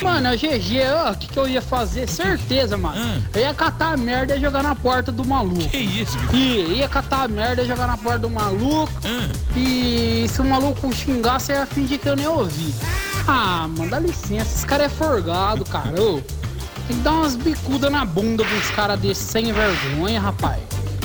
Mano, 0.03 0.29
a 0.29 0.37
GG, 0.37 0.81
ó, 0.93 1.13
o 1.13 1.17
que, 1.17 1.29
que 1.29 1.39
eu 1.39 1.49
ia 1.49 1.63
fazer? 1.63 2.09
Certeza, 2.09 2.77
mano. 2.77 3.23
Eu 3.35 3.41
ia 3.41 3.55
catar 3.55 3.95
a 3.95 3.97
merda 3.97 4.37
e 4.37 4.41
jogar 4.41 4.63
na 4.63 4.75
porta 4.75 5.11
do 5.11 5.25
maluco. 5.25 5.69
Que 5.71 5.79
isso, 5.79 6.17
E 6.33 6.75
ia 6.79 6.89
catar 6.89 7.23
a 7.25 7.29
merda 7.29 7.63
e 7.63 7.67
jogar 7.67 7.87
na 7.87 7.97
porta 7.97 8.19
do 8.21 8.31
maluco. 8.31 8.93
E 9.57 10.27
se 10.29 10.41
o 10.41 10.45
maluco 10.45 10.93
xingasse, 10.95 11.53
eu 11.53 11.59
ia 11.59 11.67
fingir 11.67 11.99
que 11.99 12.09
eu 12.09 12.17
nem 12.17 12.27
ouvi. 12.27 12.75
Ah, 13.27 13.67
mano, 13.69 13.91
dá 13.91 13.99
licença, 13.99 14.55
esse 14.55 14.67
cara 14.67 14.85
é 14.85 14.89
forgado, 14.89 15.65
cara. 15.65 16.01
Ô, 16.01 16.21
tem 16.87 16.97
que 16.97 17.03
dar 17.03 17.13
umas 17.13 17.35
bicudas 17.37 17.91
na 17.91 18.05
bunda 18.05 18.45
dos 18.45 18.71
caras 18.71 18.99
desses 19.01 19.25
sem 19.25 19.53
vergonha, 19.53 20.21
rapaz. 20.21 20.61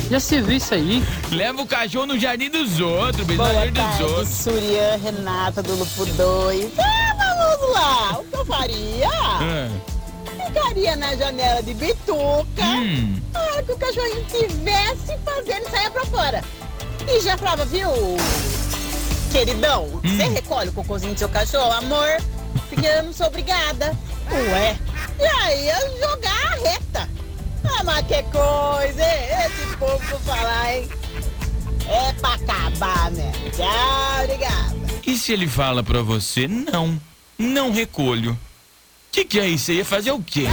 Já 0.09 0.19
se 0.19 0.41
viu 0.41 0.57
isso 0.57 0.73
aí? 0.73 1.03
Leva 1.31 1.61
o 1.61 1.67
cachorro 1.67 2.07
no 2.07 2.19
jardim 2.19 2.49
dos 2.49 2.79
outros, 2.79 3.27
no 3.27 3.35
jardim 3.35 3.71
dos 3.73 3.83
tarde, 3.83 4.03
outros. 4.03 4.29
Surian, 4.29 4.97
Renata 5.03 5.61
do 5.61 5.75
Lupo 5.75 6.05
2. 6.05 6.71
Ah, 6.79 7.15
vamos 7.17 7.73
lá! 7.75 8.19
O 8.19 8.23
que 8.23 8.35
eu 8.35 8.45
faria? 8.45 9.09
Ah. 9.11 9.69
Ficaria 10.47 10.95
na 10.95 11.15
janela 11.15 11.61
de 11.61 11.75
bituca. 11.75 12.63
Hum. 12.63 13.21
A 13.35 13.39
hora 13.39 13.63
que 13.63 13.71
o 13.71 13.77
cachorrinho 13.77 14.25
tivesse 14.25 15.15
fazendo, 15.23 15.69
saia 15.69 15.91
pra 15.91 16.05
fora. 16.05 16.43
E 17.07 17.19
já 17.21 17.37
falava, 17.37 17.65
viu, 17.65 17.89
queridão, 19.31 19.85
Hum. 19.85 20.01
você 20.03 20.23
recolhe 20.23 20.69
o 20.69 20.73
cocôzinho 20.73 21.13
do 21.13 21.19
seu 21.19 21.29
cachorro, 21.29 21.71
amor? 21.71 22.17
Porque 22.67 22.85
eu 22.87 23.03
não 23.03 23.13
sou 23.13 23.27
obrigada. 23.27 23.95
Ué. 24.31 24.75
E 25.19 25.25
aí 25.25 25.69
eu 25.69 25.99
jogar 25.99 26.45
a 26.45 26.69
reta. 26.69 27.09
Ah, 27.63 27.83
mas 27.83 28.05
que 28.07 28.23
coisa? 28.23 29.03
Esse 29.45 29.77
povo 29.77 30.19
falar, 30.19 30.75
hein? 30.75 30.89
É 31.87 32.13
pra 32.13 32.33
acabar, 32.35 33.11
né? 33.11 33.31
Tchau, 33.55 34.23
obrigada. 34.23 34.75
E 35.05 35.17
se 35.17 35.33
ele 35.33 35.47
fala 35.47 35.83
pra 35.83 36.01
você, 36.01 36.47
não, 36.47 36.99
não 37.37 37.71
recolho? 37.71 38.37
Que 39.11 39.25
que 39.25 39.39
é 39.39 39.47
isso? 39.47 39.65
Você 39.65 39.73
ia 39.73 39.85
fazer 39.85 40.11
o 40.11 40.21
quê? 40.21 40.45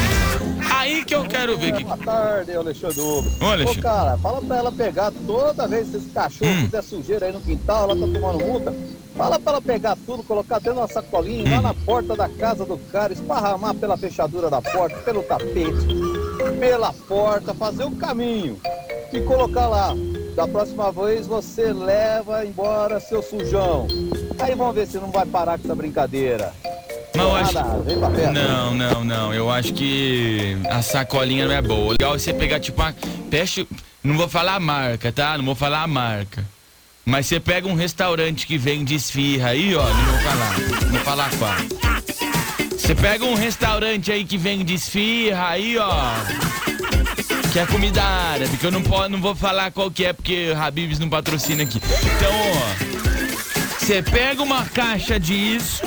Aí 0.87 1.05
que 1.05 1.17
eu 1.17 1.25
quero 1.25 1.59
ver. 1.59 1.75
Que... 1.75 1.83
Boa 1.83 1.97
tarde, 1.97 2.53
Alexandre. 2.53 3.01
Ô, 3.01 3.45
Alexandre. 3.45 3.83
cara, 3.83 4.17
fala 4.19 4.41
pra 4.41 4.57
ela 4.57 4.71
pegar 4.71 5.13
toda 5.27 5.67
vez 5.67 5.89
que 5.91 5.97
esse 5.97 6.11
cachorro 6.11 6.49
Hum. 6.53 6.65
fizer 6.67 6.83
sujeira 6.83 7.27
aí 7.27 7.33
no 7.33 7.41
quintal, 7.41 7.91
ela 7.91 7.95
tá 8.07 8.13
tomando 8.13 8.45
multa. 8.47 8.73
Fala 9.17 9.41
pra 9.41 9.53
ela 9.55 9.63
pegar 9.63 9.97
tudo, 10.07 10.23
colocar 10.23 10.59
dentro 10.59 10.75
de 10.75 10.79
uma 10.79 10.87
sacolinha, 10.89 11.45
Hum. 11.45 11.57
lá 11.57 11.63
na 11.63 11.75
porta 11.75 12.15
da 12.15 12.29
casa 12.29 12.65
do 12.65 12.79
cara, 12.93 13.13
esparramar 13.13 13.75
pela 13.75 13.97
fechadura 13.97 14.49
da 14.49 14.63
porta, 14.63 14.97
pelo 14.99 15.25
tapete, 15.25 15.87
pela 16.61 16.93
porta, 16.93 17.53
fazer 17.53 17.85
o 17.85 17.91
caminho 17.97 18.57
e 19.13 19.21
colocar 19.23 19.67
lá. 19.67 19.93
Da 20.37 20.47
próxima 20.47 20.93
vez 20.93 21.27
você 21.27 21.73
leva 21.73 22.45
embora 22.47 23.01
seu 23.01 23.23
sujão. 23.23 23.89
Aí 24.39 24.55
vamos 24.55 24.75
ver 24.77 24.87
se 24.87 24.99
não 24.99 25.11
vai 25.11 25.27
parar 25.27 25.59
com 25.59 25.65
essa 25.65 25.75
brincadeira. 25.75 26.53
Mas 27.17 27.27
eu 27.27 27.37
acho... 27.37 27.55
Nada, 27.55 27.83
vem 27.83 27.99
pra 27.99 28.11
perto. 28.11 28.33
Não, 28.33 28.75
não, 28.75 29.05
não. 29.05 29.35
Eu 29.35 29.51
acho 29.51 29.73
que 29.73 30.57
a 30.69 30.83
sacolinha 30.83 31.47
não 31.47 31.55
é 31.55 31.63
boa. 31.63 31.87
O 31.87 31.91
legal 31.93 32.15
é 32.15 32.19
você 32.19 32.33
pegar, 32.33 32.61
tipo, 32.61 32.81
uma. 32.81 32.95
Peste. 33.31 33.67
Não 34.03 34.17
vou 34.17 34.29
falar 34.29 34.55
a 34.55 34.61
marca, 34.61 35.11
tá? 35.11 35.37
Não 35.37 35.45
vou 35.45 35.55
falar 35.55 35.83
a 35.83 35.87
marca. 35.87 36.45
Mas 37.05 37.27
você 37.27 37.39
pega 37.39 37.69
um 37.69 37.75
restaurante 37.75 38.47
que 38.47 38.59
vende 38.59 38.95
esfirra 38.95 39.51
aí, 39.51 39.75
ó. 39.75 39.89
Não 39.89 40.05
vou 40.05 40.19
falar. 40.21 40.59
Não 40.59 40.91
vou 40.91 41.01
falar 41.01 41.31
qual. 41.39 41.55
Você 42.77 42.95
pega 42.95 43.25
um 43.25 43.35
restaurante 43.35 44.13
aí 44.13 44.25
que 44.25 44.37
vende 44.37 44.75
esfirra 44.75 45.49
aí, 45.49 45.77
ó. 45.79 46.15
Que 47.53 47.61
é 47.61 47.67
comida 47.67 48.03
árabe, 48.03 48.57
que 48.57 48.67
eu 48.67 48.71
não, 48.71 48.83
posso, 48.83 49.09
não 49.09 49.21
vou 49.21 49.35
falar 49.35 49.71
qual 49.71 49.91
que 49.91 50.05
é, 50.05 50.13
porque 50.13 50.51
o 50.51 50.61
Habibs 50.61 50.99
não 50.99 51.09
patrocina 51.09 51.63
aqui. 51.63 51.79
Então, 51.79 52.33
ó. 52.33 53.77
Você 53.79 54.03
pega 54.03 54.43
uma 54.43 54.65
caixa 54.67 55.19
disso, 55.19 55.83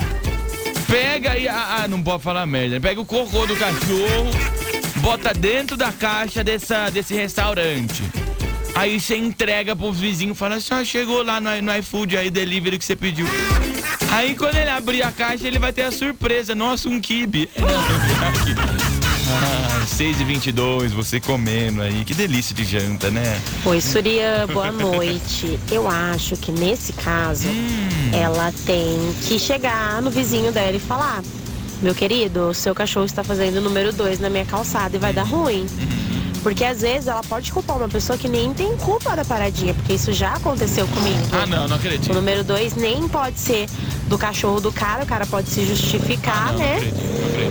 pega 0.90 1.32
aí. 1.32 1.48
Ah, 1.48 1.82
ah, 1.82 1.88
não 1.88 2.02
pode 2.02 2.22
falar 2.22 2.44
merda. 2.46 2.74
né? 2.74 2.80
Pega 2.80 3.00
o 3.00 3.06
cocô 3.06 3.46
do 3.46 3.56
cachorro, 3.56 4.30
bota 4.96 5.32
dentro 5.32 5.76
da 5.76 5.92
caixa 5.92 6.42
dessa, 6.42 6.90
desse 6.90 7.14
restaurante. 7.14 8.02
Aí 8.74 9.00
você 9.00 9.16
entrega 9.16 9.74
pros 9.74 9.98
vizinhos, 9.98 10.38
fala 10.38 10.56
assim, 10.56 10.74
ó, 10.74 10.84
chegou 10.84 11.22
lá 11.22 11.40
no, 11.40 11.50
no 11.62 11.76
iFood 11.78 12.16
aí, 12.16 12.30
delivery 12.30 12.78
que 12.78 12.84
você 12.84 12.96
pediu. 12.96 13.26
Aí 14.10 14.34
quando 14.34 14.56
ele 14.56 14.70
abrir 14.70 15.02
a 15.02 15.12
caixa, 15.12 15.46
ele 15.46 15.58
vai 15.58 15.72
ter 15.72 15.82
a 15.82 15.92
surpresa. 15.92 16.54
Nossa, 16.54 16.88
um 16.88 17.00
kibe. 17.00 17.48
Ah, 19.32 19.86
6 19.86 20.20
e 20.20 20.24
22 20.24 20.92
você 20.92 21.20
comendo 21.20 21.82
aí. 21.82 22.04
Que 22.04 22.14
delícia 22.14 22.54
de 22.54 22.64
janta, 22.64 23.10
né? 23.10 23.40
Oi, 23.64 23.80
Surya, 23.80 24.46
boa 24.52 24.70
noite. 24.72 25.58
Eu 25.70 25.88
acho 25.88 26.36
que 26.36 26.50
nesse 26.50 26.92
caso, 26.92 27.48
ela 28.12 28.52
tem 28.66 28.98
que 29.26 29.38
chegar 29.38 30.02
no 30.02 30.10
vizinho 30.10 30.50
dela 30.52 30.76
e 30.76 30.80
falar: 30.80 31.22
Meu 31.80 31.94
querido, 31.94 32.48
o 32.48 32.54
seu 32.54 32.74
cachorro 32.74 33.06
está 33.06 33.22
fazendo 33.22 33.58
o 33.58 33.60
número 33.60 33.92
2 33.92 34.18
na 34.18 34.28
minha 34.28 34.44
calçada 34.44 34.96
e 34.96 34.98
vai 34.98 35.12
dar 35.12 35.24
ruim. 35.24 35.66
Porque 36.42 36.64
às 36.64 36.80
vezes 36.80 37.06
ela 37.06 37.22
pode 37.22 37.52
culpar 37.52 37.76
uma 37.76 37.88
pessoa 37.88 38.16
que 38.18 38.26
nem 38.26 38.54
tem 38.54 38.74
culpa 38.78 39.14
da 39.14 39.24
paradinha, 39.24 39.74
porque 39.74 39.92
isso 39.92 40.10
já 40.12 40.32
aconteceu 40.34 40.86
comigo. 40.88 41.18
Ah, 41.32 41.46
não, 41.46 41.68
não 41.68 41.76
O 41.76 41.78
acredito. 41.78 42.14
número 42.14 42.42
2 42.42 42.76
nem 42.76 43.06
pode 43.08 43.38
ser 43.38 43.66
do 44.08 44.16
cachorro 44.16 44.58
do 44.60 44.72
cara, 44.72 45.04
o 45.04 45.06
cara 45.06 45.26
pode 45.26 45.48
se 45.50 45.66
justificar, 45.66 46.52
né? 46.54 46.78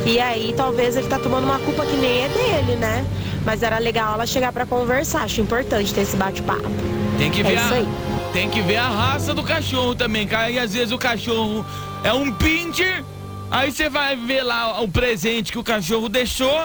E 0.05 0.19
aí 0.19 0.53
talvez 0.57 0.95
ele 0.97 1.07
tá 1.07 1.19
tomando 1.19 1.43
uma 1.43 1.59
culpa 1.59 1.85
que 1.85 1.95
nem 1.97 2.23
é 2.23 2.27
dele, 2.29 2.75
né? 2.77 3.05
Mas 3.45 3.61
era 3.61 3.77
legal 3.77 4.15
ela 4.15 4.25
chegar 4.25 4.51
pra 4.51 4.65
conversar, 4.65 5.21
acho 5.23 5.39
importante 5.39 5.93
ter 5.93 6.01
esse 6.01 6.17
bate-papo. 6.17 6.67
Tem 7.17 7.29
que 7.29 7.41
É 7.41 7.43
ver 7.43 7.55
isso 7.55 7.73
a, 7.73 7.77
aí. 7.77 7.87
tem 8.33 8.49
que 8.49 8.61
ver 8.61 8.77
a 8.77 8.89
raça 8.89 9.33
do 9.35 9.43
cachorro 9.43 9.93
também, 9.93 10.25
cara. 10.27 10.49
E 10.49 10.57
às 10.57 10.73
vezes 10.73 10.91
o 10.91 10.97
cachorro 10.97 11.63
é 12.03 12.11
um 12.11 12.31
pincher, 12.33 13.03
aí 13.51 13.71
você 13.71 13.87
vai 13.87 14.15
ver 14.15 14.41
lá 14.41 14.81
o 14.81 14.87
presente 14.87 15.51
que 15.51 15.59
o 15.59 15.63
cachorro 15.63 16.09
deixou, 16.09 16.63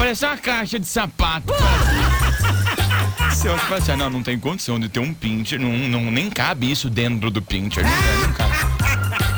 parece 0.00 0.24
uma 0.24 0.36
caixa 0.38 0.78
de 0.78 0.86
sapato. 0.86 1.52
Você 3.28 3.48
olha 3.48 3.56
e 3.56 3.60
fala 3.60 3.76
assim, 3.76 3.92
ah, 3.92 3.96
não, 3.98 4.10
não 4.10 4.22
tem 4.22 4.38
condição 4.38 4.80
de 4.80 4.88
ter 4.88 4.98
um 4.98 5.12
pincher, 5.12 5.60
não, 5.60 5.70
não, 5.70 6.10
nem 6.10 6.30
cabe 6.30 6.70
isso 6.70 6.88
dentro 6.88 7.30
do 7.30 7.42
pincher, 7.42 7.84
né? 7.84 7.90
Não 8.22 8.32
cabe. 8.32 8.52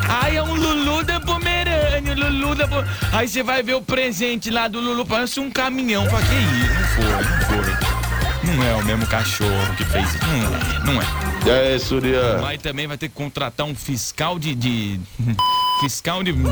Ai, 0.09 0.37
é 0.37 0.43
um 0.43 0.55
Lulu 0.55 1.03
da 1.05 1.19
Pomerânia, 1.21 2.15
Lulu 2.15 2.55
da 2.55 2.69
Pomerânia. 2.69 2.97
Aí 3.13 3.29
você 3.29 3.43
vai 3.43 3.63
ver 3.63 3.75
o 3.75 3.83
presente 3.83 4.51
lá 4.51 4.69
do 4.69 4.81
Lulu, 4.81 5.05
parece 5.05 5.41
um 5.41 5.51
caminhão. 5.51 6.09
Fala, 6.09 6.23
que 6.23 6.35
isso? 6.35 6.75
Não 6.75 6.87
foi, 6.87 7.59
não 7.59 7.65
foi. 7.65 8.57
Não 8.57 8.63
é 8.65 8.75
o 8.75 8.85
mesmo 8.85 9.07
cachorro 9.07 9.75
que 9.77 9.85
fez 9.85 10.09
isso. 10.15 10.19
Não 10.27 10.35
é, 10.35 10.93
não 10.93 11.03
é. 11.03 11.05
E 11.45 11.51
aí, 11.51 11.79
Surya? 11.79 12.39
Mas 12.41 12.63
também 12.63 12.87
vai 12.87 12.97
ter 12.97 13.09
que 13.09 13.15
contratar 13.15 13.67
um 13.67 13.75
fiscal 13.75 14.39
de. 14.39 14.55
de- 14.55 15.01
fiscal 15.81 16.23
de, 16.23 16.33
de. 16.33 16.43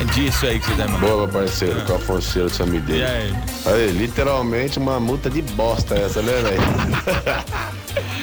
É 0.00 0.04
disso 0.04 0.46
aí 0.46 0.60
que 0.60 0.66
você 0.66 0.74
tá. 0.76 0.86
Boa, 0.98 1.26
meu 1.26 1.28
parceiro, 1.28 1.80
qual 1.84 1.98
foi 1.98 2.18
o 2.18 2.22
seu 2.22 2.46
que 2.46 2.56
você 2.56 2.64
me 2.64 2.78
deu? 2.80 2.96
E 2.96 3.04
aí? 3.04 3.34
Aí, 3.66 3.90
literalmente 3.90 4.78
uma 4.78 5.00
multa 5.00 5.28
de 5.28 5.42
bosta 5.42 5.94
essa, 5.96 6.22
né, 6.22 6.32
velho? 6.32 7.68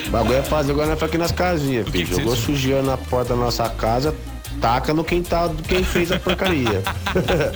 O 0.07 0.09
bagulho 0.11 0.35
é 0.37 0.43
fazer 0.43 0.71
igual 0.71 0.87
nós 0.87 1.01
aqui 1.01 1.17
nas 1.17 1.31
casinhas, 1.31 1.89
filho. 1.89 2.05
Jogou 2.05 2.35
sujeira 2.35 2.81
na 2.81 2.95
porta 2.95 3.33
da 3.33 3.39
nossa 3.39 3.67
casa, 3.69 4.15
taca 4.61 4.93
no 4.93 5.03
quintal 5.03 5.49
de 5.49 5.63
quem 5.63 5.83
fez 5.83 6.11
a 6.11 6.19
porcaria. 6.19 6.83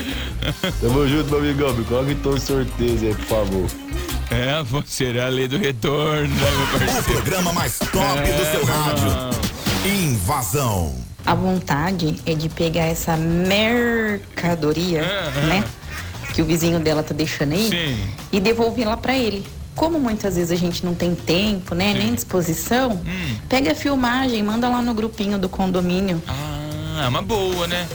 Tamo 0.81 1.07
junto, 1.07 1.29
meu 1.29 1.39
amigão. 1.39 1.73
Me 1.73 1.85
coloca 1.85 2.11
então 2.11 2.33
os 2.33 2.43
sorteios 2.43 3.03
aí, 3.03 3.13
por 3.13 3.25
favor. 3.25 3.65
É, 4.31 4.61
você 4.63 5.05
é 5.05 5.23
a 5.23 5.29
lei 5.29 5.47
do 5.47 5.57
retorno, 5.57 6.27
né, 6.27 6.51
meu 6.51 6.79
parceiro? 6.79 6.99
O 6.99 7.03
programa 7.21 7.53
mais 7.53 7.79
top 7.79 7.91
do 7.93 8.51
seu 8.51 8.65
rádio. 8.65 9.39
Invasão. 9.85 11.08
A 11.25 11.35
vontade 11.35 12.19
é 12.25 12.33
de 12.33 12.49
pegar 12.49 12.85
essa 12.85 13.15
mercadoria, 13.15 15.01
né? 15.47 15.63
Que 16.33 16.41
o 16.41 16.45
vizinho 16.45 16.79
dela 16.79 17.03
tá 17.03 17.13
deixando 17.13 17.53
aí 17.53 17.97
e 18.31 18.39
devolver 18.39 18.87
lá 18.87 18.97
pra 18.97 19.15
ele. 19.17 19.45
Como 19.75 19.99
muitas 19.99 20.35
vezes 20.35 20.51
a 20.51 20.55
gente 20.55 20.85
não 20.85 20.93
tem 20.93 21.15
tempo, 21.15 21.73
né? 21.75 21.93
Nem 21.93 22.13
disposição, 22.13 23.01
pega 23.47 23.71
a 23.71 23.75
filmagem, 23.75 24.43
manda 24.43 24.67
lá 24.67 24.81
no 24.81 24.93
grupinho 24.93 25.37
do 25.37 25.47
condomínio. 25.47 26.21
Ah, 26.27 26.58
é 27.01 27.07
uma 27.07 27.21
boa, 27.21 27.67
né? 27.67 27.87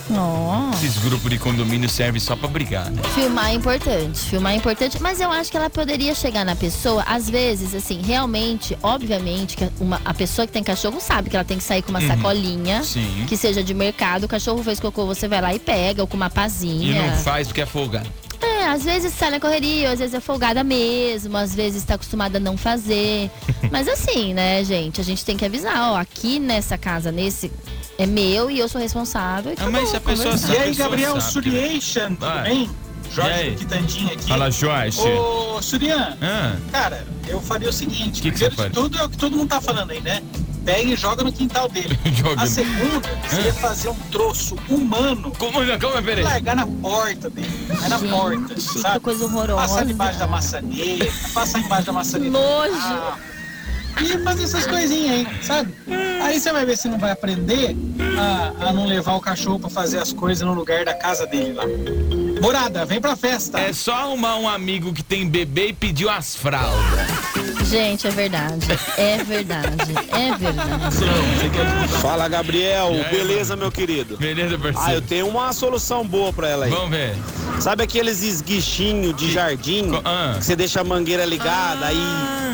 Esses 0.74 0.98
grupos 0.98 1.30
de 1.30 1.38
condomínio 1.38 1.88
servem 1.88 2.20
só 2.20 2.34
pra 2.36 2.48
brigar, 2.48 2.90
né? 2.90 3.02
Filmar 3.14 3.50
é 3.50 3.54
importante, 3.54 4.18
filmar 4.20 4.52
é 4.52 4.56
importante, 4.56 5.00
mas 5.00 5.20
eu 5.20 5.30
acho 5.30 5.50
que 5.50 5.56
ela 5.56 5.70
poderia 5.70 6.14
chegar 6.14 6.44
na 6.44 6.54
pessoa, 6.56 7.02
às 7.06 7.28
vezes, 7.28 7.74
assim, 7.74 8.00
realmente, 8.02 8.76
obviamente, 8.82 9.56
que 9.56 9.68
uma, 9.80 10.00
a 10.04 10.12
pessoa 10.14 10.46
que 10.46 10.52
tem 10.52 10.62
cachorro 10.62 11.00
sabe 11.00 11.30
que 11.30 11.36
ela 11.36 11.44
tem 11.44 11.58
que 11.58 11.64
sair 11.64 11.82
com 11.82 11.90
uma 11.90 12.00
Uhum. 12.00 12.08
sacolinha, 12.08 12.82
Sim. 12.82 13.24
que 13.28 13.36
seja 13.36 13.62
de 13.62 13.72
mercado, 13.74 14.24
o 14.24 14.28
cachorro 14.28 14.62
fez 14.62 14.78
cocô, 14.80 15.06
você 15.06 15.26
vai 15.28 15.40
lá 15.40 15.54
e 15.54 15.58
pega, 15.58 16.02
ou 16.02 16.06
com 16.08 16.16
uma 16.16 16.26
E 16.26 16.30
pazinha. 16.30 17.10
não 17.10 17.16
faz 17.18 17.46
porque 17.48 17.60
é 17.62 17.66
folgado. 17.66 18.08
É, 18.40 18.66
às 18.66 18.84
vezes 18.84 19.14
sai 19.14 19.30
na 19.30 19.40
correria, 19.40 19.90
às 19.92 19.98
vezes 20.00 20.14
é 20.14 20.20
folgada 20.20 20.62
mesmo, 20.62 21.36
às 21.36 21.54
vezes 21.54 21.82
tá 21.84 21.94
acostumada 21.94 22.36
a 22.36 22.40
não 22.40 22.56
fazer. 22.58 23.30
Mas 23.70 23.88
assim, 23.88 24.34
né, 24.34 24.62
gente, 24.64 25.00
a 25.00 25.04
gente 25.04 25.24
tem 25.24 25.36
que 25.36 25.44
avisar, 25.44 25.92
ó, 25.92 25.96
aqui 25.96 26.38
nessa 26.38 26.76
casa, 26.76 27.10
nesse 27.10 27.50
é 27.98 28.06
meu 28.06 28.50
e 28.50 28.58
eu 28.58 28.68
sou 28.68 28.80
responsável. 28.80 29.52
e 29.52 29.56
Ah, 29.60 29.70
mas 29.70 29.88
se 29.90 29.96
a 29.96 30.00
pessoa 30.00 30.36
sabe, 30.36 30.54
E 30.54 30.56
aí, 30.58 30.74
Gabriel 30.74 31.20
Suriation, 31.20 32.08
tudo 32.14 32.18
Vai. 32.26 32.42
bem? 32.42 32.70
Jorge 33.12 33.50
do 33.50 33.56
Quitandinho 33.58 34.12
aqui. 34.12 34.28
Fala, 34.28 34.50
Jorge. 34.50 35.00
Ô, 35.02 35.62
Surian, 35.62 36.16
Ah. 36.20 36.56
cara, 36.72 37.06
eu 37.28 37.40
faria 37.40 37.68
o 37.68 37.72
seguinte: 37.72 38.20
Que 38.20 38.30
que 38.32 38.38
primeiro 38.38 38.56
você 38.56 38.68
de 38.68 38.74
tudo 38.74 38.98
é 38.98 39.04
o 39.04 39.08
que 39.08 39.16
todo 39.16 39.36
mundo 39.36 39.48
tá 39.48 39.60
falando 39.60 39.92
aí, 39.92 40.00
né? 40.00 40.20
Pega 40.64 40.80
e 40.94 40.96
joga 40.96 41.22
no 41.22 41.30
quintal 41.30 41.68
dele. 41.68 41.96
Joga 42.16 42.42
A 42.42 42.46
segunda 42.46 43.06
seria 43.28 43.52
fazer 43.52 43.90
um 43.90 43.94
troço 44.10 44.56
humano. 44.68 45.30
Como, 45.38 45.58
como, 45.78 46.02
peraí? 46.02 46.24
Largar 46.24 46.56
na 46.56 46.66
porta 46.66 47.28
dele. 47.28 47.50
Largar 47.68 47.88
na 47.90 47.98
porta, 47.98 48.58
sabe? 48.60 48.94
que 48.94 49.00
coisa 49.00 49.24
horrorosa. 49.26 49.60
Passar 49.60 49.84
debaixo 49.84 50.18
da 50.18 50.26
maçaneta, 50.26 51.12
passar 51.34 51.58
embaixo 51.60 51.84
da 51.86 51.92
maçaneta. 51.92 52.30
Nojo. 52.30 52.72
Ah, 52.74 53.18
e 54.00 54.18
fazer 54.24 54.44
essas 54.44 54.66
coisinhas 54.66 55.12
aí, 55.12 55.28
sabe? 55.42 55.74
Aí 56.22 56.40
você 56.40 56.52
vai 56.52 56.64
ver 56.64 56.76
se 56.76 56.88
não 56.88 56.98
vai 56.98 57.10
aprender 57.10 57.76
a, 58.18 58.68
a 58.68 58.72
não 58.72 58.86
levar 58.86 59.14
o 59.14 59.20
cachorro 59.20 59.60
pra 59.60 59.70
fazer 59.70 59.98
as 59.98 60.12
coisas 60.12 60.46
no 60.46 60.54
lugar 60.54 60.84
da 60.84 60.94
casa 60.94 61.26
dele 61.26 61.52
lá. 61.52 61.64
Morada, 62.40 62.84
vem 62.84 63.00
pra 63.00 63.16
festa. 63.16 63.58
É 63.58 63.72
só 63.72 63.94
arrumar 63.94 64.36
um 64.36 64.48
amigo 64.48 64.92
que 64.92 65.02
tem 65.02 65.28
bebê 65.28 65.68
e 65.68 65.72
pediu 65.72 66.10
as 66.10 66.34
fraldas. 66.34 66.78
Gente, 67.68 68.06
é 68.06 68.10
verdade. 68.10 68.66
É 68.98 69.22
verdade. 69.24 69.92
É 70.12 70.36
verdade. 70.36 71.88
Fala, 72.02 72.28
Gabriel. 72.28 72.88
Aí, 72.88 73.04
Beleza, 73.10 73.56
meu 73.56 73.72
querido? 73.72 74.16
Beleza, 74.18 74.58
parceiro. 74.58 74.78
Ah, 74.80 74.94
eu 74.94 75.00
tenho 75.00 75.26
uma 75.26 75.52
solução 75.52 76.06
boa 76.06 76.32
pra 76.32 76.48
ela 76.48 76.64
aí. 76.66 76.70
Vamos 76.70 76.90
ver. 76.90 77.16
Sabe 77.60 77.84
aqueles 77.84 78.22
esguichinhos 78.22 79.16
de 79.16 79.32
jardim 79.32 79.90
ah. 80.04 80.34
que 80.38 80.44
você 80.44 80.56
deixa 80.56 80.80
a 80.80 80.84
mangueira 80.84 81.24
ligada, 81.24 81.86
aí 81.86 81.96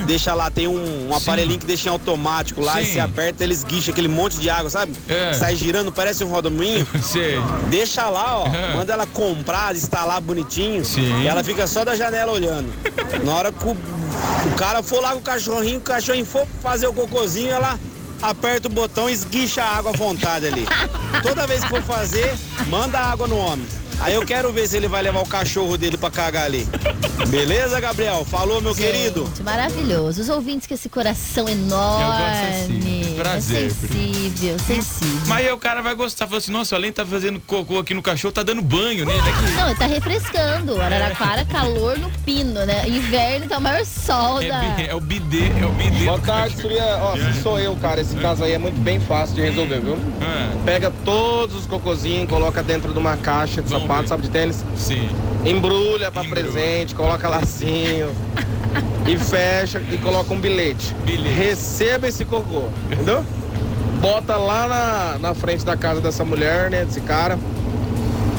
deixa 0.07 0.35
lá, 0.35 0.51
tem 0.51 0.69
um, 0.69 1.09
um 1.09 1.15
aparelhinho 1.15 1.59
que 1.59 1.67
deixa 1.67 1.89
em 1.89 1.93
automático 1.93 2.61
lá, 2.61 2.81
e 2.81 2.87
Sim. 2.87 2.93
você 2.93 3.01
aperta, 3.01 3.45
ele 3.45 3.53
esguicha 3.53 3.91
aquele 3.91 4.09
monte 4.09 4.39
de 4.39 4.49
água, 4.51 4.71
sabe? 4.71 4.93
É. 5.09 5.33
Sai 5.33 5.57
girando, 5.57 5.91
parece 5.93 6.25
um 6.25 6.29
rodominho. 6.29 6.87
Deixa 7.71 8.09
lá, 8.09 8.39
ó. 8.39 8.47
É. 8.47 8.75
Manda 8.75 8.93
ela 8.93 9.07
comprar, 9.07 9.75
instalar 9.75 10.21
bonitinho. 10.21 10.85
Sim. 10.85 11.23
E 11.23 11.27
ela 11.27 11.43
fica 11.43 11.67
só 11.67 11.85
da 11.85 11.95
janela 11.95 12.33
olhando. 12.33 12.73
Na 13.25 13.35
hora 13.35 13.53
que 13.53 13.65
o, 13.65 13.73
o 13.73 14.55
cara 14.57 14.83
for 14.83 15.01
lá 15.01 15.13
com 15.13 15.19
o 15.19 15.23
cachorrinho, 15.23 15.79
o 15.79 15.83
cachorrinho 15.83 16.27
for 16.27 16.47
fazer 16.63 16.87
o 16.87 16.93
cocôzinho, 16.93 17.51
ela 17.51 17.79
aperta 18.23 18.69
o 18.69 18.71
botão 18.71 19.09
e 19.09 19.13
esguicha 19.13 19.63
a 19.63 19.77
água 19.77 19.93
à 19.93 19.97
vontade 19.97 20.47
ali. 20.47 20.67
Toda 21.23 21.47
vez 21.47 21.63
que 21.63 21.69
for 21.69 21.83
fazer, 21.83 22.35
manda 22.69 22.99
água 22.99 23.27
no 23.27 23.37
homem. 23.37 23.67
Aí 24.01 24.15
eu 24.15 24.25
quero 24.25 24.51
ver 24.53 24.67
se 24.67 24.77
ele 24.77 24.89
vai 24.89 25.03
levar 25.03 25.21
o 25.21 25.27
cachorro 25.27 25.77
dele 25.77 25.99
pra 25.99 26.11
cagar 26.11 26.45
ali. 26.47 26.67
Beleza, 27.29 27.79
Gabriel? 27.81 28.25
Falou, 28.25 28.61
meu 28.61 28.75
querido. 28.75 29.27
Gente, 29.27 29.43
maravilhoso. 29.43 30.23
Os 30.23 30.29
ouvintes 30.31 30.67
com 30.67 30.73
esse 30.73 30.89
coração 30.89 31.47
enorme. 31.49 33.15
Prazer, 33.17 33.67
É 33.67 33.71
sensível, 33.71 34.59
sensível. 34.59 35.21
Mas 35.27 35.47
aí 35.47 35.53
o 35.53 35.59
cara 35.59 35.83
vai 35.83 35.95
gostar, 35.95 36.27
falou 36.27 36.39
assim, 36.39 36.51
nossa, 36.51 36.75
além 36.77 36.91
de 36.91 36.97
tá 36.97 37.05
fazendo 37.05 37.39
cocô 37.41 37.79
aqui 37.79 37.93
no 37.93 38.01
cachorro, 38.01 38.33
tá 38.33 38.43
dando 38.43 38.63
banho 38.63 39.05
nele 39.05 39.21
aqui. 39.21 39.51
Não, 39.53 39.75
tá 39.75 39.87
refrescando. 39.87 40.81
Araraquara, 40.81 41.45
calor 41.45 41.99
no 41.99 42.11
pino, 42.25 42.65
né? 42.65 42.89
Inverno 42.89 43.47
tá 43.49 43.59
o 43.59 43.61
maior 43.61 43.85
sol 43.85 44.41
É, 44.41 44.49
da. 44.49 44.83
é 44.83 44.95
o 44.95 45.01
bidê, 45.01 45.49
é 45.61 45.67
o 45.67 45.73
bidê. 45.73 46.07
Boa 46.07 46.19
tarde, 46.21 46.57
Surya. 46.61 46.85
Ó, 47.03 47.17
se 47.17 47.43
sou 47.43 47.59
eu, 47.59 47.77
cara, 47.77 48.01
esse 48.01 48.17
caso 48.17 48.43
aí 48.45 48.53
é 48.53 48.59
muito 48.59 48.81
bem 48.81 48.99
fácil 48.99 49.35
de 49.35 49.43
resolver, 49.43 49.81
viu? 49.81 49.99
Pega 50.65 50.91
todos 51.05 51.55
os 51.57 51.67
cocôzinhos, 51.67 52.29
coloca 52.31 52.63
dentro 52.63 52.93
de 52.95 52.99
uma 52.99 53.17
caixa 53.19 53.61
de 53.61 53.69
sapato, 53.91 54.09
sabe 54.09 54.23
de 54.23 54.31
tênis? 54.31 54.65
Sim. 54.77 55.09
Embrulha 55.45 56.11
pra 56.13 56.23
presente, 56.25 56.95
coloca 56.95 57.29
lacinho. 57.29 58.11
e 59.07 59.17
fecha 59.19 59.83
e 59.91 59.99
coloca 59.99 60.33
um 60.33 60.39
bilhete. 60.41 60.95
Receba 61.37 62.07
esse 62.09 62.25
cocô, 62.25 62.69
entendeu? 62.91 63.25
Bota 64.01 64.37
lá 64.37 64.69
na, 64.69 65.19
na 65.19 65.35
frente 65.35 65.65
da 65.65 65.77
casa 65.77 66.01
dessa 66.01 66.25
mulher, 66.25 66.71
né? 66.71 66.85
Desse 66.85 67.01
cara. 67.01 67.39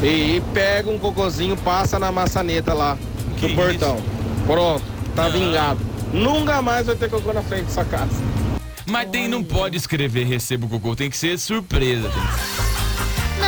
E, 0.02 0.38
e 0.38 0.44
pega 0.54 0.90
um 0.90 0.98
cocôzinho, 0.98 1.56
passa 1.58 2.00
na 2.00 2.12
maçaneta 2.12 2.74
lá 2.74 2.98
do 3.40 3.50
portão. 3.50 3.98
Pronto, 4.48 4.84
tá 5.16 5.28
vingado. 5.30 5.80
Nunca 6.14 6.62
mais 6.62 6.88
vai 6.88 6.96
ter 6.96 7.10
cocô 7.10 7.32
na 7.34 7.42
frente 7.44 7.66
dessa 7.66 7.84
casa. 7.86 8.10
Mas 8.86 9.10
tem, 9.10 9.28
não 9.28 9.44
pode 9.44 9.78
escrever 9.78 10.26
recebo 10.26 10.68
cocô, 10.68 10.96
tem 10.96 11.10
que 11.10 11.18
ser 11.18 11.38
surpresa. 11.38 12.10
que- 12.10 12.71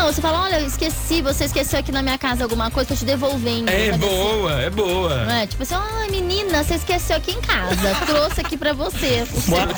Não, 0.04 0.12
você 0.12 0.22
fala, 0.22 0.42
olha, 0.42 0.60
eu 0.60 0.68
esqueci, 0.68 1.22
você 1.22 1.46
esqueceu 1.46 1.80
aqui 1.80 1.90
na 1.90 2.02
minha 2.02 2.18
casa 2.18 2.44
alguma 2.44 2.70
coisa, 2.70 2.90
tô 2.90 2.94
te 2.94 3.06
devolvendo. 3.06 3.70
É 3.70 3.98
boa, 3.98 4.52
é 4.62 4.70
boa. 4.70 5.24
Não 5.24 5.32
é? 5.32 5.48
Tipo 5.48 5.64
assim, 5.64 5.76
ai 5.76 6.10
menina, 6.10 6.62
você 6.62 6.76
esqueceu 6.76 7.16
aqui 7.16 7.32
em 7.32 7.40
casa. 7.40 7.96
Trouxe 8.06 8.42
aqui 8.42 8.58
pra 8.58 8.74
você. 8.74 9.24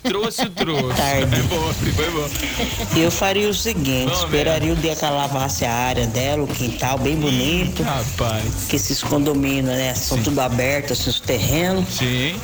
Trouxe, 0.01 0.49
trouxe. 0.49 0.97
Tarde. 0.97 1.35
É 1.35 1.43
boa, 1.43 1.73
Pri, 1.75 1.91
foi 1.91 2.09
boa. 2.09 2.27
Eu 2.95 3.11
faria 3.11 3.47
o 3.47 3.53
seguinte, 3.53 4.13
esperaria 4.13 4.73
o 4.73 4.75
dia 4.75 4.95
que 4.95 5.05
ela 5.05 5.15
lavasse 5.15 5.63
a 5.63 5.71
área 5.71 6.07
dela, 6.07 6.41
o 6.41 6.47
quintal 6.47 6.97
bem 6.97 7.17
bonito. 7.17 7.83
Rapaz. 7.83 8.65
Que 8.67 8.77
esses 8.77 9.03
condomínios, 9.03 9.77
né, 9.77 9.93
são 9.93 10.17
tudo 10.23 10.41
abertos, 10.41 10.99
assim, 10.99 11.11
os 11.11 11.19
terrenos. 11.19 11.87
Sim. 11.97 12.41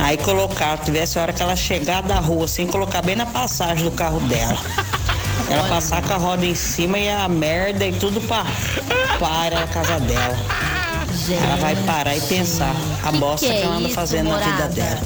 Aí 0.00 0.18
colocar, 0.18 0.76
tivesse 0.76 1.18
a 1.18 1.22
hora 1.22 1.32
que 1.32 1.42
ela 1.42 1.56
chegar 1.56 2.02
da 2.02 2.20
rua, 2.20 2.44
assim, 2.44 2.66
colocar 2.66 3.00
bem 3.00 3.16
na 3.16 3.24
passagem 3.24 3.84
do 3.84 3.90
carro 3.90 4.20
dela. 4.20 4.58
Ela 5.50 5.68
passar 5.68 6.02
com 6.02 6.12
a 6.12 6.16
roda 6.16 6.44
em 6.44 6.54
cima 6.54 6.98
e 6.98 7.08
a 7.08 7.28
merda 7.28 7.86
e 7.86 7.92
tudo 7.92 8.20
pra, 8.22 8.44
para 9.18 9.64
a 9.64 9.66
casa 9.66 9.98
dela. 10.00 10.36
Ela 11.30 11.56
vai 11.56 11.76
parar 11.84 12.16
e 12.16 12.20
pensar 12.22 12.74
a 13.04 13.10
Que 13.12 13.18
bosta 13.18 13.46
que 13.46 13.52
que, 13.52 13.58
é 13.58 13.62
ela 13.62 13.76
anda 13.76 13.86
isso, 13.86 13.94
fazendo 13.94 14.30
na 14.30 14.38
vida 14.38 14.50
morada? 14.50 14.68
dela. 14.74 15.00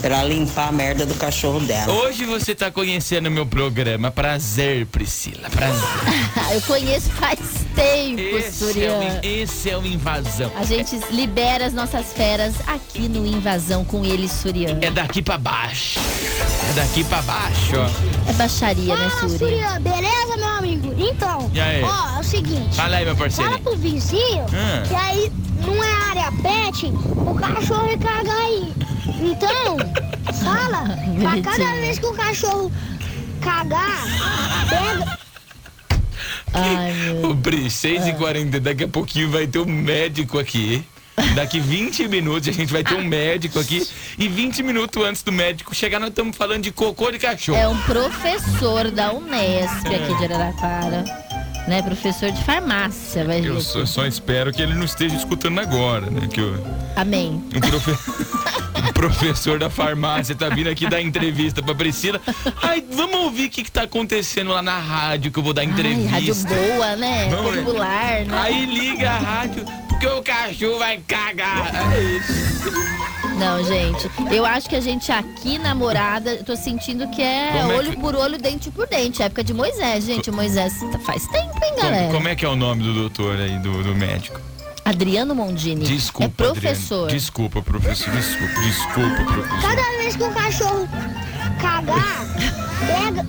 Pra 0.00 0.22
limpar 0.22 0.68
a 0.68 0.72
merda 0.72 1.06
do 1.06 1.14
cachorro 1.14 1.58
dela. 1.60 1.92
Hoje 1.92 2.24
você 2.26 2.54
tá 2.54 2.70
conhecendo 2.70 3.30
meu 3.30 3.46
programa. 3.46 4.10
Prazer, 4.10 4.86
Priscila. 4.86 5.48
Prazer. 5.50 5.82
eu 6.52 6.60
conheço 6.62 7.10
faz 7.12 7.38
tempo, 7.74 8.20
Esse 8.20 8.82
é, 8.82 9.20
esse 9.24 9.70
é 9.70 9.76
o 9.76 9.84
Invasão. 9.86 10.52
A 10.54 10.64
gente 10.64 10.96
libera 11.10 11.66
as 11.66 11.72
nossas 11.72 12.12
feras 12.12 12.54
aqui 12.66 13.08
no 13.08 13.26
Invasão 13.26 13.84
com 13.84 14.04
ele, 14.04 14.28
Surian. 14.28 14.78
É 14.80 14.90
daqui 14.90 15.22
pra 15.22 15.38
baixo. 15.38 15.98
É 16.70 16.72
daqui 16.74 17.02
pra 17.04 17.22
baixo, 17.22 17.72
ó. 17.76 18.15
É 18.28 18.32
baixaria, 18.32 18.96
né, 18.96 19.08
Fala, 19.10 19.28
Surian? 19.28 19.38
Surya, 19.38 19.80
beleza, 19.80 20.36
meu 20.36 20.48
amigo? 20.48 20.94
Então, 20.98 21.50
E 21.54 21.60
aí? 21.60 21.82
ó, 21.82 22.16
é 22.16 22.20
o 22.20 22.24
seguinte. 22.24 22.74
Fala 22.76 22.96
aí, 22.96 23.04
meu 23.04 23.16
parceiro. 23.16 23.50
Fala 23.50 23.62
pro 23.62 23.76
vizinho 23.76 24.44
Ah. 24.52 24.82
que 24.86 24.94
aí 24.94 25.32
não 25.64 25.82
é 25.84 25.92
área 26.10 26.32
pet, 26.42 26.86
o 26.86 27.34
cachorro 27.34 27.86
vai 27.86 27.96
cagar 27.98 28.36
aí. 28.36 28.74
Então, 29.20 29.76
fala, 30.42 30.84
pra 31.20 31.42
cada 31.42 31.56
Bonitinho. 31.56 31.80
vez 31.80 31.98
que 31.98 32.06
o 32.06 32.12
cachorro 32.14 32.72
cagar, 33.40 34.02
pega. 34.68 35.18
Ai, 36.52 36.92
meu. 36.94 37.30
Ô, 37.30 37.36
Pri, 37.36 37.66
6h40, 37.70 38.58
daqui 38.60 38.84
a 38.84 38.88
pouquinho 38.88 39.30
vai 39.30 39.46
ter 39.46 39.58
um 39.60 39.66
médico 39.66 40.38
aqui. 40.38 40.84
Daqui 41.34 41.60
20 41.60 42.08
minutos 42.08 42.48
a 42.48 42.52
gente 42.52 42.72
vai 42.72 42.82
ter 42.82 42.94
um 42.94 43.04
médico 43.04 43.58
aqui. 43.58 43.86
E 44.18 44.28
20 44.28 44.62
minutos 44.62 45.02
antes 45.04 45.22
do 45.22 45.32
médico 45.32 45.74
chegar, 45.74 45.98
nós 45.98 46.10
estamos 46.10 46.36
falando 46.36 46.62
de 46.62 46.72
cocô 46.72 47.10
de 47.10 47.18
cachorro. 47.18 47.58
É 47.58 47.68
um 47.68 47.78
professor 47.82 48.90
da 48.90 49.12
Unesp 49.12 49.86
aqui 49.86 50.18
de 50.18 50.24
Araraquara. 50.24 51.25
Né? 51.66 51.82
Professor 51.82 52.30
de 52.30 52.42
farmácia, 52.44 53.24
vai 53.24 53.40
ver. 53.40 53.48
Eu 53.48 53.60
só, 53.60 53.84
só 53.84 54.06
espero 54.06 54.52
que 54.52 54.62
ele 54.62 54.72
não 54.74 54.84
esteja 54.84 55.16
escutando 55.16 55.58
agora, 55.60 56.08
né? 56.08 56.28
Que 56.32 56.40
o, 56.40 56.64
Amém. 56.94 57.42
o, 57.54 57.60
profe- 57.60 58.92
professor 58.94 59.58
da 59.58 59.68
farmácia 59.68 60.34
tá 60.36 60.48
vindo 60.48 60.68
aqui 60.70 60.88
dar 60.88 61.00
entrevista 61.00 61.60
pra 61.62 61.74
Priscila. 61.74 62.20
Ai, 62.62 62.84
vamos 62.92 63.16
ouvir 63.20 63.46
o 63.46 63.50
que, 63.50 63.64
que 63.64 63.70
tá 63.72 63.82
acontecendo 63.82 64.50
lá 64.52 64.62
na 64.62 64.78
rádio 64.78 65.32
que 65.32 65.38
eu 65.38 65.42
vou 65.42 65.52
dar 65.52 65.62
Ai, 65.62 65.66
entrevista. 65.68 66.10
rádio 66.10 66.34
boa, 66.44 66.94
né? 66.96 67.28
Vamos. 67.30 67.56
Popular, 67.56 68.24
né? 68.24 68.38
Aí 68.40 68.66
liga 68.66 69.10
a 69.10 69.18
rádio, 69.18 69.64
porque 69.88 70.06
o 70.06 70.22
cachorro 70.22 70.78
vai 70.78 70.98
cagar. 71.06 71.72
É 71.92 72.00
isso. 72.00 72.70
Não, 73.38 73.62
gente, 73.64 74.10
eu 74.34 74.44
acho 74.46 74.68
que 74.68 74.76
a 74.76 74.80
gente 74.80 75.12
aqui, 75.12 75.58
namorada, 75.58 76.30
eu 76.34 76.44
tô 76.44 76.56
sentindo 76.56 77.06
que 77.08 77.22
é 77.22 77.50
Como 77.52 77.72
é 77.72 77.76
olho 77.76 77.90
que- 77.90 77.96
por 77.98 78.14
olho, 78.16 78.38
dente 78.38 78.70
por 78.70 78.86
dente. 78.86 79.22
Época 79.22 79.44
de 79.44 79.52
Moisés, 79.52 80.04
gente. 80.04 80.30
Moisés 80.30 80.72
tá- 80.92 80.98
faz 81.00 81.26
tempo, 81.28 81.54
hein, 81.62 81.74
galera? 81.76 81.98
Como, 82.06 82.12
como 82.14 82.28
é 82.28 82.34
que 82.34 82.44
é 82.44 82.48
o 82.48 82.56
nome 82.56 82.82
do 82.82 82.94
doutor 82.94 83.36
aí, 83.38 83.58
do, 83.58 83.82
do 83.82 83.94
médico? 83.94 84.40
Adriano 84.84 85.34
Mondini. 85.34 85.84
Desculpa, 85.84 86.44
É 86.44 86.46
Adriano. 86.48 86.60
professor. 86.60 87.08
Desculpa, 87.08 87.60
professor. 87.62 88.10
Desculpa, 88.14 88.60
desculpa, 88.62 89.32
professor. 89.32 89.60
Cada 89.62 89.82
vez 89.98 90.16
que 90.16 90.22
o 90.22 90.30
cachorro 90.32 90.88
cagar, 91.60 92.26
pega, 92.86 93.24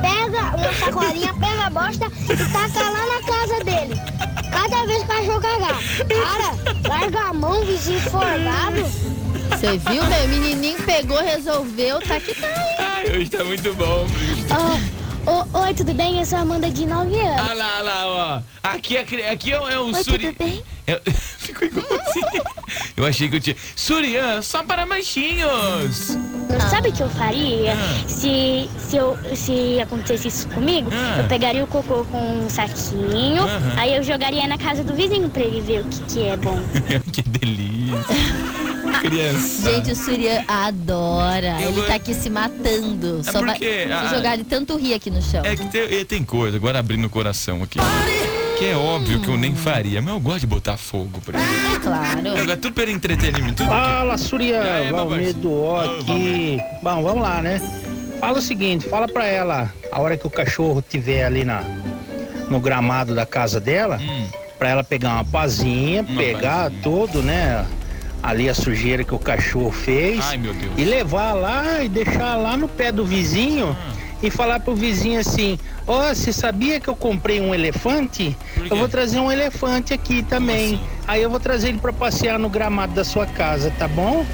pega 0.00 0.56
uma 0.56 0.72
sacolinha, 0.74 1.34
pega 1.34 1.66
a 1.66 1.70
bosta 1.70 2.06
e 2.06 2.36
taca 2.52 2.90
lá 2.90 3.06
na 3.06 3.26
casa 3.26 3.64
dele. 3.64 4.00
Cada 4.52 4.84
vez 4.86 4.98
que 4.98 5.04
o 5.04 5.08
cachorro 5.08 5.40
cagar. 5.40 5.80
Cara, 6.08 6.88
larga 6.88 7.20
a 7.20 7.32
mão, 7.32 7.64
vizinho 7.64 8.00
forgado. 8.02 8.84
Você 9.50 9.78
viu, 9.78 10.04
meu? 10.04 10.28
Menininho 10.28 10.78
pegou, 10.84 11.18
resolveu, 11.22 12.00
tá 12.00 12.16
aqui, 12.16 12.34
tá 12.34 12.46
aí. 12.46 12.76
Ai, 12.78 13.16
hoje 13.16 13.30
tá 13.30 13.44
muito 13.44 13.74
bom. 13.74 14.06
Ô, 15.26 15.58
oi, 15.60 15.74
tudo 15.74 15.92
bem? 15.92 16.18
Eu 16.18 16.24
sou 16.24 16.38
a 16.38 16.42
Amanda 16.42 16.70
de 16.70 16.86
9 16.86 17.14
anos. 17.20 17.40
Olha 17.50 17.54
lá, 17.54 17.72
olha 17.76 17.82
lá, 17.82 18.06
ó. 18.06 18.42
Aqui 18.62 18.96
é, 18.96 19.04
cri- 19.04 19.22
aqui 19.26 19.52
é, 19.52 19.56
é 19.56 19.78
o 19.78 19.86
Oi, 19.94 20.02
Suri... 20.02 20.32
tudo 20.32 20.36
bem? 20.44 20.62
É- 20.86 21.00
Ficou 21.38 21.68
igualzinho. 21.68 22.42
Eu 22.96 23.04
achei 23.06 23.28
que 23.28 23.36
eu 23.36 23.40
tinha... 23.40 23.56
Surian, 23.76 24.40
só 24.40 24.62
para 24.62 24.86
machinhos. 24.86 26.16
Sabe 26.70 26.88
o 26.88 26.92
que 26.92 27.02
eu 27.02 27.08
faria 27.10 27.74
Ah. 27.74 28.08
se, 28.08 28.68
se, 28.78 28.96
eu, 28.96 29.16
se 29.36 29.78
acontecesse 29.80 30.28
isso 30.28 30.48
comigo? 30.48 30.90
Ah. 30.92 31.18
Eu 31.20 31.28
pegaria 31.28 31.62
o 31.62 31.66
cocô 31.66 32.04
com 32.06 32.18
um 32.44 32.50
saquinho, 32.50 33.42
Aham. 33.42 33.72
aí 33.76 33.94
eu 33.96 34.02
jogaria 34.02 34.46
na 34.48 34.58
casa 34.58 34.82
do 34.82 34.94
vizinho 34.94 35.28
pra 35.28 35.42
ele 35.42 35.60
ver 35.60 35.80
o 35.82 35.84
que, 35.84 36.00
que 36.04 36.22
é 36.26 36.36
bom. 36.36 36.58
que 37.12 37.22
delícia. 37.22 38.59
Criança. 39.10 39.72
Gente, 39.72 39.90
o 39.90 39.96
Surian 39.96 40.44
adora. 40.46 41.56
Eu 41.60 41.68
Ele 41.68 41.72
vou- 41.72 41.84
tá 41.86 41.94
aqui 41.96 42.14
se 42.14 42.30
matando. 42.30 43.20
É 43.26 43.32
Só 43.32 43.40
vai 43.40 43.50
porque, 43.50 43.86
se 43.86 43.92
ah, 43.92 44.06
jogar 44.14 44.36
de 44.36 44.44
tanto 44.44 44.76
rir 44.76 44.94
aqui 44.94 45.10
no 45.10 45.20
chão. 45.20 45.42
É 45.44 45.56
que 45.56 45.66
tem, 45.66 46.04
tem 46.04 46.24
coisa, 46.24 46.56
agora 46.56 46.78
abrindo 46.78 47.04
o 47.06 47.10
coração 47.10 47.62
aqui. 47.62 47.78
Que 48.56 48.66
é 48.66 48.76
óbvio 48.76 49.20
que 49.20 49.28
eu 49.28 49.36
nem 49.36 49.54
faria, 49.54 50.00
mas 50.02 50.12
eu 50.14 50.20
gosto 50.20 50.40
de 50.40 50.46
botar 50.46 50.76
fogo 50.76 51.20
pra 51.24 51.40
ele. 51.40 51.76
É 51.76 51.78
claro. 51.80 52.50
É 52.52 52.56
tudo 52.56 52.72
pelo 52.74 52.90
entretenimento. 52.90 53.54
Tudo 53.56 53.68
Fala, 53.68 54.16
Surya, 54.18 54.62
aí, 54.62 54.90
Valmir 54.92 55.34
do 55.34 55.76
aqui. 55.76 56.60
Bom, 56.82 57.02
vamos 57.02 57.22
lá, 57.22 57.40
né? 57.42 57.60
Fala 58.20 58.38
o 58.38 58.42
seguinte, 58.42 58.86
fala 58.86 59.08
pra 59.08 59.24
ela, 59.26 59.72
a 59.90 59.98
hora 60.00 60.14
que 60.16 60.26
o 60.26 60.30
cachorro 60.30 60.84
tiver 60.86 61.24
ali 61.24 61.42
na, 61.42 61.62
no 62.50 62.60
gramado 62.60 63.14
da 63.14 63.24
casa 63.24 63.58
dela, 63.58 63.98
pra 64.58 64.68
ela 64.68 64.84
pegar 64.84 65.14
uma 65.14 65.24
pazinha, 65.24 66.04
pegar 66.04 66.70
todo, 66.82 67.22
né? 67.22 67.64
Ali 68.22 68.48
a 68.48 68.54
sujeira 68.54 69.02
que 69.02 69.14
o 69.14 69.18
cachorro 69.18 69.72
fez. 69.72 70.20
Ai, 70.24 70.36
meu 70.36 70.52
Deus. 70.52 70.72
E 70.76 70.84
levar 70.84 71.32
lá 71.32 71.82
e 71.82 71.88
deixar 71.88 72.36
lá 72.36 72.56
no 72.56 72.68
pé 72.68 72.92
do 72.92 73.04
vizinho. 73.04 73.76
E 74.22 74.30
falar 74.30 74.60
pro 74.60 74.74
vizinho 74.74 75.18
assim: 75.18 75.58
Ó, 75.86 76.12
você 76.12 76.32
sabia 76.32 76.78
que 76.78 76.88
eu 76.88 76.94
comprei 76.94 77.40
um 77.40 77.54
elefante? 77.54 78.36
Eu 78.70 78.76
vou 78.76 78.88
trazer 78.88 79.18
um 79.18 79.32
elefante 79.32 79.94
aqui 79.94 80.22
também. 80.22 80.80
Aí 81.08 81.22
eu 81.22 81.30
vou 81.30 81.40
trazer 81.40 81.70
ele 81.70 81.78
pra 81.78 81.92
passear 81.92 82.38
no 82.38 82.50
gramado 82.50 82.92
da 82.92 83.04
sua 83.04 83.26
casa, 83.26 83.72
tá 83.78 83.88
bom? 83.88 84.24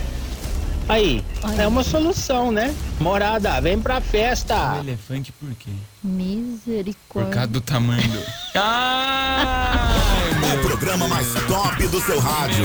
Aí, 0.89 1.25
é 1.59 1.67
uma 1.67 1.83
solução, 1.83 2.53
né? 2.53 2.73
Morada, 3.01 3.61
vem 3.61 3.79
pra 3.79 4.01
festa. 4.01 4.77
elefante 4.81 5.33
por 5.33 5.49
quê? 5.59 5.71
Por 6.01 6.09
Misericórdia. 6.09 7.33
causa 7.33 7.49
do 7.49 7.61
tamanho 7.61 8.09
do. 8.09 8.21
O 10.55 10.59
programa 10.69 11.09
mais 11.09 11.27
top 11.47 11.89
do 11.89 12.01
seu 12.01 12.19
rádio. 12.21 12.65